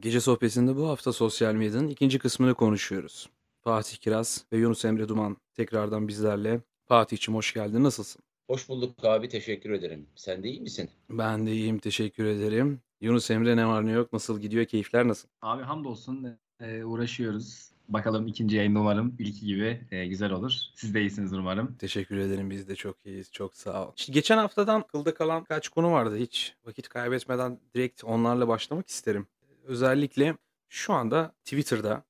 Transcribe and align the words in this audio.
Gece 0.00 0.20
sohbetinde 0.20 0.76
bu 0.76 0.88
hafta 0.88 1.12
sosyal 1.12 1.54
medyanın 1.54 1.88
ikinci 1.88 2.18
kısmını 2.18 2.54
konuşuyoruz. 2.54 3.30
Fatih 3.60 3.96
Kiraz 3.96 4.44
ve 4.52 4.56
Yunus 4.56 4.84
Emre 4.84 5.08
Duman 5.08 5.36
tekrardan 5.54 6.08
bizlerle. 6.08 6.60
Fatih'cim 6.84 7.34
hoş 7.34 7.54
geldin. 7.54 7.84
Nasılsın? 7.84 8.22
Hoş 8.46 8.68
bulduk 8.68 9.04
abi. 9.04 9.28
Teşekkür 9.28 9.70
ederim. 9.70 10.06
Sen 10.16 10.42
de 10.42 10.48
iyi 10.48 10.60
misin? 10.60 10.90
Ben 11.10 11.46
de 11.46 11.52
iyiyim. 11.52 11.78
Teşekkür 11.78 12.24
ederim. 12.24 12.80
Yunus 13.00 13.30
Emre 13.30 13.56
ne 13.56 13.66
var 13.66 13.86
ne 13.86 13.90
yok? 13.92 14.12
Nasıl 14.12 14.40
gidiyor? 14.40 14.64
Keyifler 14.64 15.08
nasıl? 15.08 15.28
Abi 15.42 15.62
hamdolsun 15.62 16.38
e, 16.60 16.84
uğraşıyoruz. 16.84 17.70
Bakalım 17.88 18.26
ikinci 18.26 18.56
yayın 18.56 18.74
umarım 18.74 19.16
ilki 19.18 19.46
gibi 19.46 19.86
e, 19.90 20.06
güzel 20.06 20.32
olur. 20.32 20.52
Siz 20.74 20.94
de 20.94 21.00
iyisiniz 21.00 21.32
umarım. 21.32 21.74
Teşekkür 21.74 22.16
ederim. 22.16 22.50
Biz 22.50 22.68
de 22.68 22.74
çok 22.76 23.06
iyiyiz. 23.06 23.32
Çok 23.32 23.54
sağ 23.56 23.86
ol. 23.88 23.92
İşte 23.96 24.12
geçen 24.12 24.38
haftadan 24.38 24.82
kılda 24.86 25.14
kalan 25.14 25.44
kaç 25.44 25.68
konu 25.68 25.92
vardı. 25.92 26.16
Hiç 26.16 26.54
vakit 26.64 26.88
kaybetmeden 26.88 27.60
direkt 27.74 28.04
onlarla 28.04 28.48
başlamak 28.48 28.88
isterim. 28.88 29.26
Özellikle 29.64 30.36
şu 30.68 30.92
anda 30.92 31.32
Twitter'da 31.44 32.02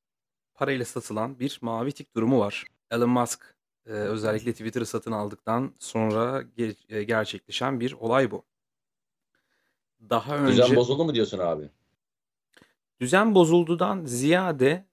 parayla 0.55 0.85
satılan 0.85 1.41
bir 1.41 1.59
mavi 1.63 1.93
tik 1.93 2.15
durumu 2.17 2.39
var. 2.41 2.65
Elon 2.91 3.11
Musk 3.11 3.55
e, 3.87 3.91
özellikle 3.91 4.53
Twitter'ı 4.53 4.87
satın 4.87 5.13
aldıktan 5.13 5.75
sonra 5.79 6.43
ge- 6.59 6.95
e, 6.97 7.03
gerçekleşen 7.03 7.81
bir 7.81 7.93
olay 7.93 8.31
bu. 8.31 8.45
Daha 10.11 10.37
önce 10.39 10.63
Düzen 10.63 10.77
bozuldu 10.77 11.05
mu 11.05 11.15
diyorsun 11.15 11.39
abi? 11.39 11.69
düzen 13.01 13.35
bozuldudan 13.35 14.05
ziyade 14.05 14.85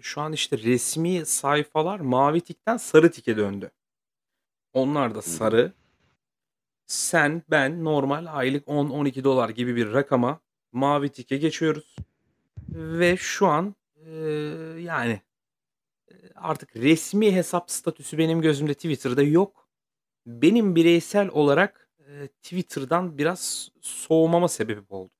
şu 0.00 0.20
an 0.20 0.32
işte 0.32 0.58
resmi 0.58 1.26
sayfalar 1.26 2.00
mavi 2.00 2.40
tikten 2.40 2.76
sarı 2.76 3.10
tike 3.10 3.36
döndü. 3.36 3.70
Onlar 4.72 5.14
da 5.14 5.22
sarı. 5.22 5.72
Sen, 6.86 7.42
ben 7.50 7.84
normal 7.84 8.26
aylık 8.28 8.66
10-12 8.68 9.24
dolar 9.24 9.48
gibi 9.48 9.76
bir 9.76 9.92
rakama 9.92 10.40
mavi 10.72 11.08
tike 11.08 11.36
geçiyoruz. 11.36 11.96
Ve 12.68 13.16
şu 13.16 13.46
an 13.46 13.74
e, 14.06 14.10
yani 14.80 15.20
artık 16.34 16.76
resmi 16.76 17.34
hesap 17.34 17.70
statüsü 17.70 18.18
benim 18.18 18.40
gözümde 18.40 18.74
Twitter'da 18.74 19.22
yok. 19.22 19.68
Benim 20.26 20.76
bireysel 20.76 21.28
olarak 21.28 21.90
e, 21.98 22.28
Twitter'dan 22.28 23.18
biraz 23.18 23.70
soğumama 23.80 24.48
sebep 24.48 24.92
oldu. 24.92 25.12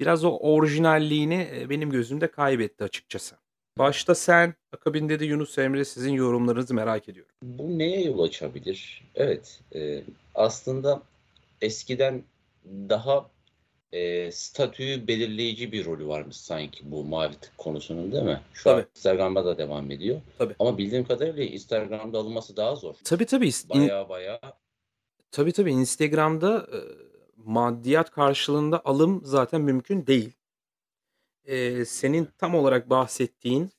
Biraz 0.00 0.24
o 0.24 0.38
orijinalliğini 0.38 1.66
benim 1.70 1.90
gözümde 1.90 2.30
kaybetti 2.30 2.84
açıkçası. 2.84 3.41
Başta 3.78 4.14
sen, 4.14 4.54
akabinde 4.72 5.20
de 5.20 5.24
Yunus 5.24 5.58
Emre 5.58 5.84
sizin 5.84 6.12
yorumlarınızı 6.12 6.74
merak 6.74 7.08
ediyorum. 7.08 7.32
Bu 7.42 7.78
neye 7.78 8.04
yol 8.04 8.22
açabilir? 8.22 9.04
Evet. 9.14 9.60
e, 9.74 10.02
aslında 10.34 11.02
eskiden 11.60 12.22
daha 12.66 13.26
e, 13.92 14.32
statüyü 14.32 15.08
belirleyici 15.08 15.72
bir 15.72 15.84
rolü 15.84 16.08
varmış 16.08 16.36
sanki 16.36 16.90
bu 16.90 17.04
mavi 17.04 17.34
tık 17.34 17.58
konusunun 17.58 18.12
değil 18.12 18.24
mi? 18.24 18.40
Şu 18.54 18.70
an 18.70 18.76
Tabii. 18.76 18.86
Instagram'da 18.96 19.44
da 19.44 19.58
devam 19.58 19.90
ediyor. 19.90 20.20
Tabii. 20.38 20.54
Ama 20.58 20.78
bildiğim 20.78 21.04
kadarıyla 21.04 21.44
Instagram'da 21.44 22.18
alınması 22.18 22.56
daha 22.56 22.76
zor. 22.76 22.94
Tabii 23.04 23.26
tabii. 23.26 23.50
Baya 23.68 24.08
baya 24.08 24.40
Tabii 25.30 25.52
tabii 25.52 25.72
Instagram'da 25.72 26.66
e, 26.72 26.78
maddiyat 27.36 28.10
karşılığında 28.10 28.82
alım 28.84 29.20
zaten 29.24 29.60
mümkün 29.60 30.06
değil. 30.06 30.32
E, 31.44 31.84
senin 31.84 32.28
tam 32.38 32.54
olarak 32.54 32.90
bahsettiğin 32.90 33.70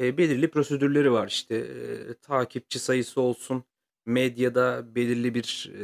e, 0.00 0.18
belirli 0.18 0.50
prosedürleri 0.50 1.12
var 1.12 1.28
işte 1.28 1.54
e, 1.56 2.14
takipçi 2.14 2.78
sayısı 2.78 3.20
olsun, 3.20 3.64
medyada 4.06 4.94
belirli 4.94 5.34
bir 5.34 5.72
e, 5.74 5.80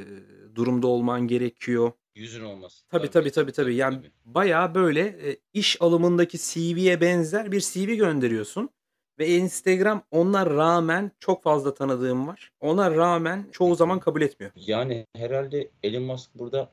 durumda 0.55 0.87
olman 0.87 1.20
gerekiyor. 1.29 1.92
yüzün 2.14 2.45
olması. 2.45 2.87
Tabii 2.89 3.11
tabii 3.11 3.31
tabii 3.31 3.53
tabii. 3.53 3.75
Yani 3.75 3.98
bayağı 4.25 4.75
böyle 4.75 5.01
e, 5.01 5.37
iş 5.53 5.83
alımındaki 5.83 6.39
CV'ye 6.39 7.01
benzer 7.01 7.53
bir 7.53 7.61
CV 7.61 7.95
gönderiyorsun. 7.95 8.70
Ve 9.19 9.29
Instagram 9.29 10.03
ona 10.11 10.47
rağmen 10.47 11.13
çok 11.20 11.42
fazla 11.42 11.75
tanıdığım 11.75 12.27
var. 12.29 12.52
Ona 12.61 12.91
rağmen 12.95 13.46
çoğu 13.52 13.75
zaman 13.75 14.01
kabul 14.01 14.23
etmiyor. 14.23 14.52
Yani 14.57 15.07
herhalde 15.17 15.70
Elon 15.83 16.02
Musk 16.02 16.30
burada 16.35 16.73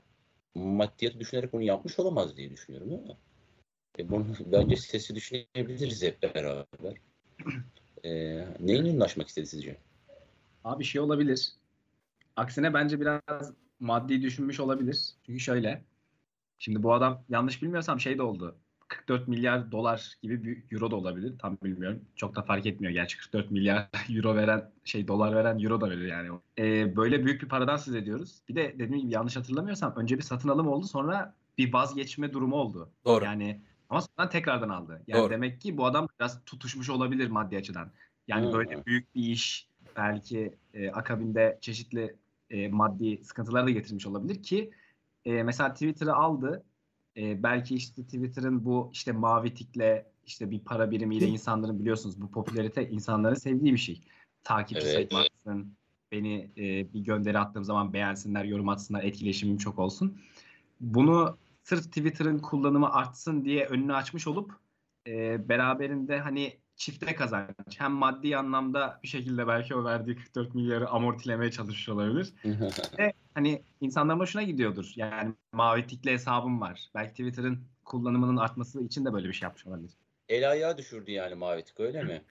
maddiyatı 0.56 1.20
düşünerek 1.20 1.54
bunu 1.54 1.62
yapmış 1.62 2.00
olamaz 2.00 2.38
diye 2.38 2.50
düşünüyorum 2.50 2.94
ama 2.94 3.18
e 4.00 4.10
bunu 4.10 4.26
bence 4.46 4.76
sesi 4.76 5.16
düşünebiliriz 5.16 6.04
hep 6.04 6.24
beraber. 6.24 6.94
E, 8.04 8.12
neyin 8.60 8.86
ünlaşmak 8.86 9.28
istedi 9.28 9.46
sizce? 9.46 9.78
Abi 10.64 10.84
şey 10.84 11.02
olabilir. 11.02 11.54
Aksine 12.36 12.74
bence 12.74 13.00
biraz 13.00 13.54
maddi 13.80 14.22
düşünmüş 14.22 14.60
olabilir. 14.60 15.10
Çünkü 15.26 15.40
şöyle. 15.40 15.84
Şimdi 16.60 16.84
bu 16.84 16.94
adam 16.94 17.24
yanlış 17.30 17.62
bilmiyorsam 17.62 18.00
şey 18.00 18.18
de 18.18 18.22
oldu. 18.22 18.56
44 18.88 19.28
milyar 19.28 19.72
dolar 19.72 20.14
gibi 20.22 20.44
bir 20.44 20.64
euro 20.72 20.92
da 20.92 20.96
olabilir. 20.96 21.34
Tam 21.40 21.58
bilmiyorum. 21.64 22.02
Çok 22.16 22.36
da 22.36 22.42
fark 22.42 22.66
etmiyor. 22.66 22.94
Gerçi 22.94 23.18
44 23.18 23.52
milyar 23.52 23.90
euro 24.10 24.36
veren 24.36 24.72
şey 24.84 25.08
dolar 25.08 25.36
veren 25.36 25.60
euro 25.60 25.82
da 25.82 25.90
verir 25.90 26.08
yani. 26.08 26.30
Ee, 26.60 26.96
böyle 26.96 27.26
büyük 27.26 27.42
bir 27.42 27.50
paradan 27.50 27.78
söz 27.78 27.96
ediyoruz. 27.96 28.42
Bir 28.50 28.56
de 28.56 28.74
dediğim 28.80 29.02
gibi 29.02 29.14
yanlış 29.14 29.36
hatırlamıyorsam 29.36 29.96
önce 29.96 30.18
bir 30.18 30.24
satın 30.24 30.50
alım 30.50 30.68
oldu 30.68 30.86
sonra 30.88 31.36
bir 31.58 31.74
vazgeçme 31.74 32.34
durumu 32.34 32.56
oldu. 32.56 32.90
Doğru. 33.06 33.26
Yani 33.26 33.62
ama 33.94 34.02
sonra 34.18 34.30
tekrardan 34.30 34.70
aldı. 34.70 35.04
Yani 35.08 35.22
Doğru. 35.22 35.30
demek 35.30 35.62
ki 35.62 35.78
bu 35.78 35.86
adam 35.86 36.08
biraz 36.20 36.46
tutuşmuş 36.46 36.90
olabilir 36.90 37.30
maddi 37.30 37.58
açıdan. 37.58 37.92
Yani 38.28 38.48
Hı. 38.48 38.54
böyle 38.54 38.86
büyük 38.86 39.16
bir 39.16 39.24
iş 39.24 39.68
belki 39.98 40.56
e, 40.74 40.92
akabinde 40.92 41.58
çeşitli 41.62 42.16
e, 42.50 42.68
maddi 42.68 43.24
sıkıntılar 43.24 43.66
da 43.66 43.70
getirmiş 43.70 44.06
olabilir 44.06 44.44
ki 44.44 44.72
e, 45.26 45.44
mesela 45.44 45.74
Twitter'ı 45.74 46.16
aldı. 46.16 46.64
E, 47.18 47.44
belki 47.44 47.76
işte 47.76 48.04
Twitter'ın 48.04 48.66
bu 48.66 48.90
işte 48.94 49.12
mavi 49.12 49.54
tikle 49.54 50.06
işte 50.26 50.52
bir 50.52 50.60
para 50.60 50.92
birimiyle 50.92 51.28
insanların 51.28 51.80
biliyorsunuz 51.80 52.22
bu 52.22 52.32
popülarite 52.32 52.90
insanların 52.90 53.36
sevdiği 53.36 53.74
bir 53.74 53.78
şey. 53.78 54.02
Takipçi 54.44 54.88
Evet. 54.88 54.94
sayım 54.94 55.26
artsın, 55.26 55.74
beni 56.12 56.50
e, 56.58 56.94
bir 56.94 57.00
gönderi 57.00 57.40
attığım 57.40 57.64
zaman 57.64 57.94
beğensinler, 57.94 58.44
yorum 58.44 58.70
atsınlar, 58.70 59.04
etkileşimim 59.04 59.58
çok 59.58 59.80
olsun. 59.80 60.18
Bunu 60.82 61.38
sırf 61.64 61.84
Twitter'ın 61.84 62.40
kullanımı 62.40 62.94
artsın 62.94 63.46
diye 63.46 63.66
önünü 63.66 63.96
açmış 63.96 64.28
olup 64.28 64.52
e, 65.08 65.50
beraberinde 65.50 66.20
hani 66.20 66.60
çifte 66.76 67.16
kazanç. 67.16 67.50
Hem 67.78 67.92
maddi 67.92 68.38
anlamda 68.38 69.00
bir 69.04 69.08
şekilde 69.08 69.48
belki 69.48 69.76
o 69.76 69.86
verdiği 69.86 70.16
44 70.16 70.56
milyarı 70.56 70.90
amortilemeye 70.90 71.52
çalışmış 71.52 71.90
olabilir. 71.90 72.34
Ve 73.00 73.14
hani 73.34 73.64
insanların 73.82 74.20
hoşuna 74.20 74.44
gidiyordur. 74.44 74.94
Yani 74.96 75.34
mavi 75.52 75.88
tikli 75.88 76.12
hesabım 76.12 76.62
var. 76.62 76.90
Belki 76.96 77.12
Twitter'ın 77.12 77.64
kullanımının 77.86 78.38
artması 78.38 78.84
için 78.84 79.06
de 79.06 79.14
böyle 79.14 79.28
bir 79.28 79.34
şey 79.34 79.46
yapmış 79.46 79.68
olabilir. 79.68 79.92
El 80.30 80.52
ayağı 80.52 80.78
düşürdü 80.78 81.12
yani 81.12 81.36
mavi 81.36 81.64
tık 81.64 81.80
öyle 81.80 82.04
mi? 82.04 82.22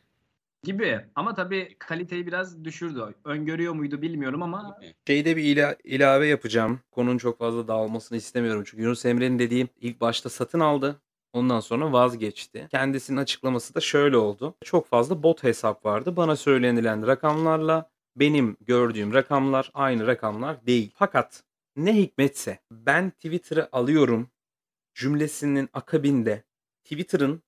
Gibi. 0.65 1.01
Ama 1.15 1.35
tabii 1.35 1.77
kaliteyi 1.79 2.27
biraz 2.27 2.65
düşürdü. 2.65 3.15
Öngörüyor 3.25 3.73
muydu 3.75 4.03
bilmiyorum 4.03 4.43
ama? 4.43 4.79
Şeyde 5.07 5.37
bir 5.37 5.43
ila- 5.45 5.77
ilave 5.85 6.27
yapacağım. 6.27 6.81
Konunun 6.91 7.19
çok 7.19 7.39
fazla 7.39 7.69
dağılmasını 7.69 8.19
istemiyorum. 8.19 8.63
Çünkü 8.67 8.83
Yunus 8.83 9.05
Emre'nin 9.05 9.39
dediği 9.39 9.69
ilk 9.81 10.01
başta 10.01 10.29
satın 10.29 10.61
aldı. 10.61 11.01
Ondan 11.33 11.61
sonra 11.61 11.93
vazgeçti. 11.93 12.69
Kendisinin 12.71 13.19
açıklaması 13.19 13.75
da 13.75 13.81
şöyle 13.81 14.17
oldu. 14.17 14.55
Çok 14.65 14.87
fazla 14.87 15.23
bot 15.23 15.45
hesap 15.45 15.85
vardı. 15.85 16.17
Bana 16.17 16.37
söylenilen 16.37 17.07
rakamlarla 17.07 17.91
benim 18.17 18.57
gördüğüm 18.61 19.15
rakamlar 19.15 19.71
aynı 19.75 20.07
rakamlar 20.07 20.67
değil. 20.67 20.91
Fakat 20.95 21.43
ne 21.77 21.97
hikmetse 21.97 22.59
ben 22.71 23.11
Twitter'ı 23.11 23.69
alıyorum 23.73 24.31
cümlesinin 24.95 25.69
akabinde 25.73 26.43
Twitter'ın 26.85 27.43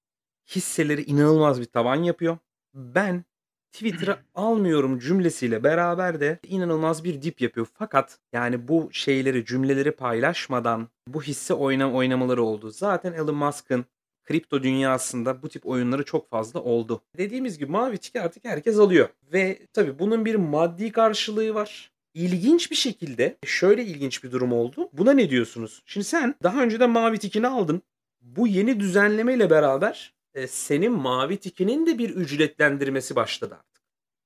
hisseleri 0.46 1.02
inanılmaz 1.02 1.60
bir 1.60 1.64
tavan 1.66 1.96
yapıyor. 2.02 2.38
Ben 2.74 3.24
Twitter'ı 3.72 4.16
almıyorum 4.34 4.98
cümlesiyle 4.98 5.64
beraber 5.64 6.20
de 6.20 6.38
inanılmaz 6.48 7.04
bir 7.04 7.22
dip 7.22 7.40
yapıyor. 7.40 7.66
Fakat 7.74 8.18
yani 8.32 8.68
bu 8.68 8.88
şeyleri 8.92 9.44
cümleleri 9.44 9.92
paylaşmadan 9.92 10.88
bu 11.08 11.22
hisse 11.22 11.54
oynam 11.54 11.94
oynamaları 11.94 12.42
oldu. 12.42 12.70
Zaten 12.70 13.12
Elon 13.12 13.34
Musk'ın 13.34 13.84
kripto 14.24 14.62
dünyasında 14.62 15.42
bu 15.42 15.48
tip 15.48 15.66
oyunları 15.66 16.04
çok 16.04 16.30
fazla 16.30 16.60
oldu. 16.60 17.02
Dediğimiz 17.16 17.58
gibi 17.58 17.70
mavi 17.70 17.98
tiki 17.98 18.20
artık 18.20 18.44
herkes 18.44 18.78
alıyor. 18.78 19.08
Ve 19.32 19.66
tabii 19.72 19.98
bunun 19.98 20.24
bir 20.24 20.34
maddi 20.34 20.92
karşılığı 20.92 21.54
var. 21.54 21.92
İlginç 22.14 22.70
bir 22.70 22.76
şekilde 22.76 23.36
şöyle 23.44 23.84
ilginç 23.84 24.24
bir 24.24 24.32
durum 24.32 24.52
oldu. 24.52 24.88
Buna 24.92 25.12
ne 25.12 25.30
diyorsunuz? 25.30 25.82
Şimdi 25.86 26.04
sen 26.04 26.34
daha 26.42 26.62
önceden 26.62 26.90
mavi 26.90 27.18
tikini 27.18 27.48
aldın. 27.48 27.82
Bu 28.20 28.46
yeni 28.46 28.80
düzenlemeyle 28.80 29.50
beraber 29.50 30.14
e, 30.34 30.46
senin 30.46 30.92
mavi 30.92 31.36
tikinin 31.36 31.86
de 31.86 31.98
bir 31.98 32.10
ücretlendirmesi 32.10 33.16
başladı 33.16 33.54
artık. 33.54 33.84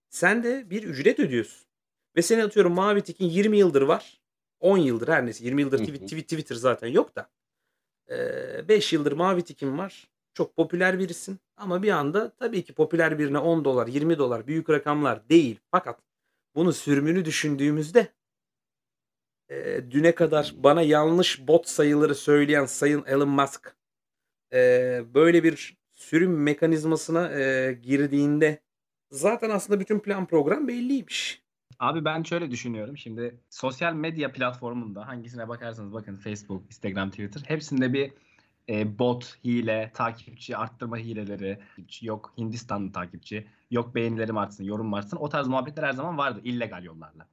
Sen 0.09 0.43
de 0.43 0.71
bir 0.71 0.83
ücret 0.83 1.19
ödüyorsun. 1.19 1.69
Ve 2.17 2.23
seni 2.23 2.45
atıyorum 2.45 2.75
mavi 2.75 3.03
tikin 3.03 3.27
20 3.27 3.59
yıldır 3.59 3.83
var. 3.83 4.21
10 4.61 4.79
yıldır 4.79 5.09
her 5.09 5.27
neyse 5.27 5.45
20 5.45 5.61
yıldır 5.61 5.79
Twitter 6.07 6.55
zaten 6.55 6.89
yok 6.89 7.17
da. 7.17 7.31
5 8.69 8.93
yıldır 8.93 9.13
mavi 9.13 9.43
tikin 9.43 9.79
var. 9.79 10.09
Çok 10.35 10.57
popüler 10.57 10.99
birisin. 10.99 11.39
Ama 11.57 11.83
bir 11.83 11.91
anda 11.91 12.31
tabii 12.31 12.65
ki 12.65 12.73
popüler 12.73 13.19
birine 13.19 13.39
10 13.39 13.65
dolar 13.65 13.87
20 13.87 14.19
dolar 14.19 14.47
büyük 14.47 14.71
rakamlar 14.71 15.29
değil. 15.29 15.61
Fakat 15.71 16.01
bunu 16.55 16.73
sürümünü 16.73 17.25
düşündüğümüzde 17.25 18.09
e, 19.49 19.91
düne 19.91 20.15
kadar 20.15 20.55
bana 20.57 20.83
yanlış 20.83 21.49
bot 21.49 21.69
sayıları 21.69 22.15
söyleyen 22.15 22.67
Sayın 22.67 23.05
Elon 23.05 23.29
Musk 23.29 23.77
e, 24.53 24.59
böyle 25.15 25.45
bir 25.45 25.78
sürüm 25.99 26.43
mekanizmasına 26.43 27.33
e, 27.33 27.73
girdiğinde 27.73 28.61
zaten 29.11 29.51
aslında 29.51 29.81
bütün 29.81 29.99
plan 30.01 30.27
program 30.27 30.69
belliymiş. 30.69 31.43
Abi 31.79 32.05
ben 32.05 32.23
şöyle 32.23 32.51
düşünüyorum. 32.51 32.99
Şimdi 32.99 33.41
sosyal 33.51 33.95
medya 33.95 34.33
platformunda 34.33 35.07
hangisine 35.07 35.49
bakarsanız 35.49 35.93
bakın 35.93 36.17
Facebook, 36.17 36.67
Instagram, 36.67 37.11
Twitter 37.11 37.43
hepsinde 37.47 37.93
bir 37.93 38.13
e, 38.69 38.99
bot, 38.99 39.39
hile, 39.45 39.91
takipçi 39.95 40.57
arttırma 40.57 40.97
hileleri, 40.97 41.59
yok 42.03 42.35
Hindistanlı 42.39 42.93
takipçi, 42.93 43.47
yok 43.71 43.95
beğenilerim 43.95 44.39
artsın, 44.39 44.65
yorum 44.65 44.95
artsın. 44.95 45.17
O 45.17 45.29
tarz 45.29 45.49
muhabbetler 45.49 45.83
her 45.83 45.93
zaman 45.93 46.19
vardı 46.19 46.41
illegal 46.45 46.85
yollarla. 46.85 47.29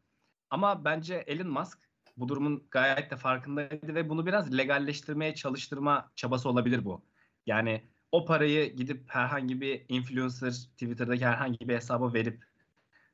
Ama 0.49 0.85
bence 0.85 1.15
Elon 1.15 1.47
Musk 1.47 1.79
bu 2.17 2.27
durumun 2.27 2.67
gayet 2.71 3.11
de 3.11 3.15
farkındaydı 3.15 3.95
ve 3.95 4.09
bunu 4.09 4.25
biraz 4.25 4.57
legalleştirmeye 4.57 5.35
çalıştırma 5.35 6.11
çabası 6.15 6.49
olabilir 6.49 6.85
bu. 6.85 7.05
Yani 7.45 7.81
o 8.11 8.25
parayı 8.25 8.75
gidip 8.75 9.03
herhangi 9.07 9.61
bir 9.61 9.85
influencer 9.89 10.51
Twitter'daki 10.51 11.25
herhangi 11.25 11.69
bir 11.69 11.75
hesaba 11.75 12.13
verip 12.13 12.45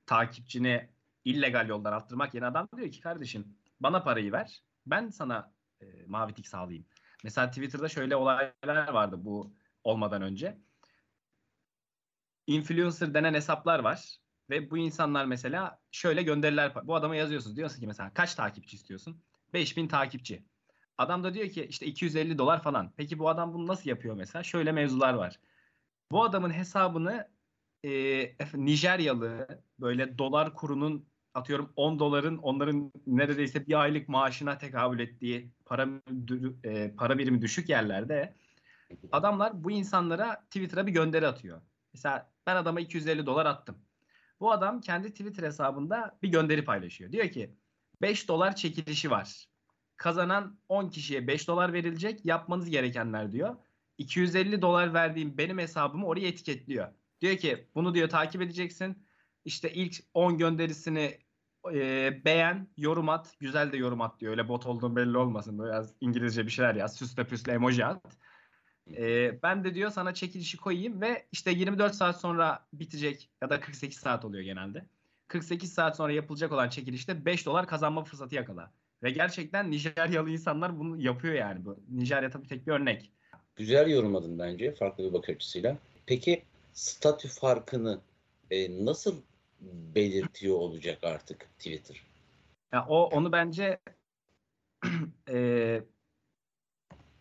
takipçini 0.05 0.89
illegal 1.25 1.69
yoldan 1.69 1.93
arttırmak 1.93 2.33
yerine 2.33 2.47
adam 2.47 2.69
diyor 2.77 2.91
ki 2.91 2.99
kardeşim 2.99 3.57
bana 3.79 4.03
parayı 4.03 4.31
ver 4.31 4.63
ben 4.85 5.09
sana 5.09 5.53
e, 5.81 5.85
mavi 6.07 6.33
tik 6.33 6.47
sağlayayım. 6.47 6.85
Mesela 7.23 7.49
Twitter'da 7.49 7.89
şöyle 7.89 8.15
olaylar 8.15 8.88
vardı 8.88 9.15
bu 9.19 9.53
olmadan 9.83 10.21
önce. 10.21 10.57
Influencer 12.47 13.13
denen 13.13 13.33
hesaplar 13.33 13.79
var 13.79 14.17
ve 14.49 14.71
bu 14.71 14.77
insanlar 14.77 15.25
mesela 15.25 15.79
şöyle 15.91 16.23
gönderiler 16.23 16.87
bu 16.87 16.95
adama 16.95 17.15
yazıyorsunuz 17.15 17.57
diyorsun 17.57 17.79
ki 17.79 17.87
mesela 17.87 18.13
kaç 18.13 18.35
takipçi 18.35 18.75
istiyorsun? 18.75 19.23
5000 19.53 19.87
takipçi. 19.87 20.44
Adam 21.01 21.24
da 21.24 21.33
diyor 21.33 21.50
ki 21.50 21.65
işte 21.69 21.86
250 21.86 22.38
dolar 22.38 22.63
falan. 22.63 22.94
Peki 22.98 23.19
bu 23.19 23.30
adam 23.30 23.53
bunu 23.53 23.68
nasıl 23.68 23.89
yapıyor 23.89 24.15
mesela? 24.15 24.44
Şöyle 24.44 24.71
mevzular 24.71 25.13
var. 25.13 25.39
Bu 26.12 26.24
adamın 26.24 26.51
hesabını 26.51 27.27
e, 27.86 27.92
Nijeryalı 28.53 29.48
böyle 29.80 30.18
dolar 30.18 30.53
kurunun 30.53 31.06
atıyorum 31.33 31.74
10 31.75 32.00
doların 32.00 32.38
onların 32.38 32.92
neredeyse 33.07 33.68
bir 33.68 33.81
aylık 33.81 34.09
maaşına 34.09 34.57
tekabül 34.57 35.00
ettiği 35.00 35.51
para 35.65 35.89
e, 36.63 36.95
para 36.95 37.18
birimi 37.18 37.42
düşük 37.42 37.69
yerlerde 37.69 38.36
adamlar 39.12 39.63
bu 39.63 39.71
insanlara 39.71 40.36
Twitter'a 40.36 40.88
bir 40.88 40.92
gönderi 40.92 41.27
atıyor. 41.27 41.62
Mesela 41.94 42.31
ben 42.47 42.56
adama 42.56 42.80
250 42.80 43.25
dolar 43.25 43.45
attım. 43.45 43.77
Bu 44.39 44.51
adam 44.51 44.81
kendi 44.81 45.12
Twitter 45.12 45.44
hesabında 45.44 46.18
bir 46.24 46.30
gönderi 46.30 46.65
paylaşıyor. 46.65 47.12
Diyor 47.12 47.30
ki 47.30 47.56
5 48.01 48.27
dolar 48.27 48.56
çekilişi 48.56 49.12
var. 49.12 49.50
Kazanan 50.01 50.57
10 50.69 50.89
kişiye 50.89 51.27
5 51.27 51.48
dolar 51.48 51.74
verilecek. 51.74 52.25
Yapmanız 52.25 52.69
gerekenler 52.69 53.31
diyor. 53.31 53.56
250 53.98 54.62
dolar 54.62 54.94
verdiğim 54.94 55.38
benim 55.38 55.57
hesabımı 55.57 56.06
oraya 56.06 56.27
etiketliyor. 56.27 56.88
Diyor 57.21 57.38
ki 57.38 57.68
bunu 57.75 57.94
diyor 57.94 58.09
takip 58.09 58.42
edeceksin. 58.42 59.06
İşte 59.45 59.74
ilk 59.74 59.95
10 60.13 60.38
gönderisini 60.38 61.18
e, 61.74 62.25
beğen, 62.25 62.68
yorum 62.77 63.09
at. 63.09 63.36
Güzel 63.39 63.71
de 63.71 63.77
yorum 63.77 64.01
at 64.01 64.19
diyor. 64.19 64.31
Öyle 64.31 64.48
bot 64.48 64.65
olduğun 64.65 64.95
belli 64.95 65.18
olmasın. 65.18 65.63
Biraz 65.63 65.94
İngilizce 66.01 66.45
bir 66.45 66.51
şeyler 66.51 66.75
yaz. 66.75 66.95
Süsle 66.95 67.27
püsle 67.27 67.51
emoji 67.51 67.86
at. 67.86 68.18
E, 68.97 69.39
ben 69.44 69.63
de 69.63 69.74
diyor 69.74 69.89
sana 69.89 70.13
çekilişi 70.13 70.57
koyayım 70.57 71.01
ve 71.01 71.27
işte 71.31 71.51
24 71.51 71.95
saat 71.95 72.19
sonra 72.19 72.68
bitecek 72.74 73.30
ya 73.42 73.50
da 73.50 73.59
48 73.59 74.00
saat 74.00 74.25
oluyor 74.25 74.44
genelde. 74.44 74.86
48 75.27 75.74
saat 75.74 75.95
sonra 75.97 76.12
yapılacak 76.12 76.51
olan 76.51 76.69
çekilişte 76.69 77.25
5 77.25 77.45
dolar 77.45 77.68
kazanma 77.68 78.04
fırsatı 78.04 78.36
yakala. 78.36 78.71
Ve 79.03 79.12
gerçekten 79.12 79.71
Nijeryalı 79.71 80.30
insanlar 80.30 80.80
bunu 80.80 81.01
yapıyor 81.01 81.33
yani. 81.33 81.65
Bu 81.65 81.80
Nijerya 81.89 82.30
tabii 82.30 82.48
tek 82.48 82.68
bir 82.68 82.71
örnek. 82.71 83.12
Güzel 83.56 83.89
yorumladın 83.89 84.39
bence 84.39 84.75
farklı 84.75 85.03
bir 85.03 85.13
bakış 85.13 85.36
açısıyla. 85.36 85.77
Peki 86.06 86.44
statü 86.74 87.27
farkını 87.27 88.01
e, 88.51 88.86
nasıl 88.86 89.21
belirtiyor 89.95 90.56
olacak 90.56 91.03
artık 91.03 91.50
Twitter? 91.57 92.01
Ya 92.74 92.86
o 92.89 93.03
onu 93.03 93.31
bence 93.31 93.80
e, 95.30 95.81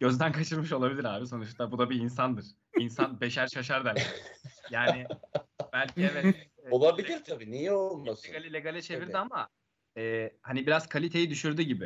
gözden 0.00 0.32
kaçırmış 0.32 0.72
olabilir 0.72 1.04
abi 1.04 1.26
sonuçta. 1.26 1.72
Bu 1.72 1.78
da 1.78 1.90
bir 1.90 2.00
insandır. 2.00 2.44
İnsan 2.78 3.20
beşer 3.20 3.48
şaşar 3.48 3.84
derler. 3.84 4.06
Yani 4.70 5.06
belki 5.72 6.02
evet. 6.02 6.36
Olabilir 6.70 7.20
e, 7.20 7.22
tabii. 7.22 7.50
Niye 7.50 7.72
olmasın? 7.72 8.28
Legale, 8.28 8.52
legale 8.52 8.82
çevirdi 8.82 9.04
evet. 9.04 9.14
ama 9.14 9.48
e, 9.96 10.32
hani 10.42 10.66
biraz 10.66 10.88
kaliteyi 10.88 11.30
düşürdü 11.30 11.62
gibi. 11.62 11.84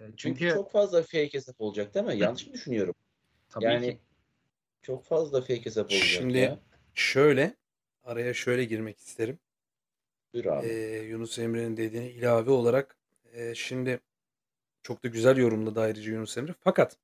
E, 0.00 0.04
çünkü, 0.04 0.16
Çünkü 0.16 0.48
çok 0.54 0.72
fazla 0.72 1.02
fake 1.02 1.32
hesap 1.32 1.60
olacak 1.60 1.94
değil 1.94 2.06
mi? 2.06 2.18
Yanlış 2.18 2.46
mı 2.46 2.52
düşünüyorum? 2.52 2.94
Tabii 3.48 3.64
yani 3.64 3.90
ki. 3.90 3.98
çok 4.82 5.04
fazla 5.04 5.40
fake 5.40 5.64
hesap 5.64 5.84
olacak 5.84 6.04
Şimdi 6.04 6.38
ya. 6.38 6.58
şöyle 6.94 7.56
araya 8.04 8.34
şöyle 8.34 8.64
girmek 8.64 8.98
isterim. 8.98 9.38
Buyur 10.34 10.44
abi. 10.44 10.66
Ee, 10.66 11.02
Yunus 11.02 11.38
Emre'nin 11.38 11.76
dediğine 11.76 12.10
ilave 12.10 12.50
olarak 12.50 12.96
e, 13.32 13.54
şimdi 13.54 14.00
çok 14.82 15.04
da 15.04 15.08
güzel 15.08 15.36
yorumladı 15.36 15.80
ayrıca 15.80 16.12
Yunus 16.12 16.38
Emre. 16.38 16.54
Fakat 16.60 16.96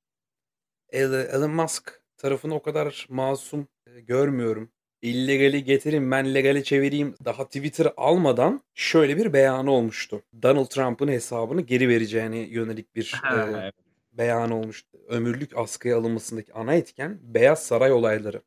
Elon 0.89 1.51
Musk 1.51 2.01
tarafını 2.17 2.55
o 2.55 2.61
kadar 2.61 3.05
masum 3.09 3.67
e, 3.87 3.99
görmüyorum. 4.01 4.71
İllegali 5.01 5.63
getirin 5.63 6.11
ben 6.11 6.33
legali 6.33 6.63
çevireyim 6.63 7.15
daha 7.25 7.45
Twitter 7.45 7.93
almadan 7.97 8.63
şöyle 8.73 9.17
bir 9.17 9.33
beyanı 9.33 9.71
olmuştu. 9.71 10.21
Donald 10.41 10.65
Trump'ın 10.65 11.07
hesabını 11.07 11.61
geri 11.61 11.89
vereceğini 11.89 12.37
yönelik 12.37 12.95
bir 12.95 13.21
e, 13.35 13.71
beyan 14.13 14.51
olmuştu. 14.51 14.97
Ömürlük 15.07 15.57
askıya 15.57 15.97
alınmasındaki 15.97 16.53
ana 16.53 16.73
etken 16.73 17.19
Beyaz 17.21 17.65
Saray 17.65 17.91
olayları. 17.91 18.41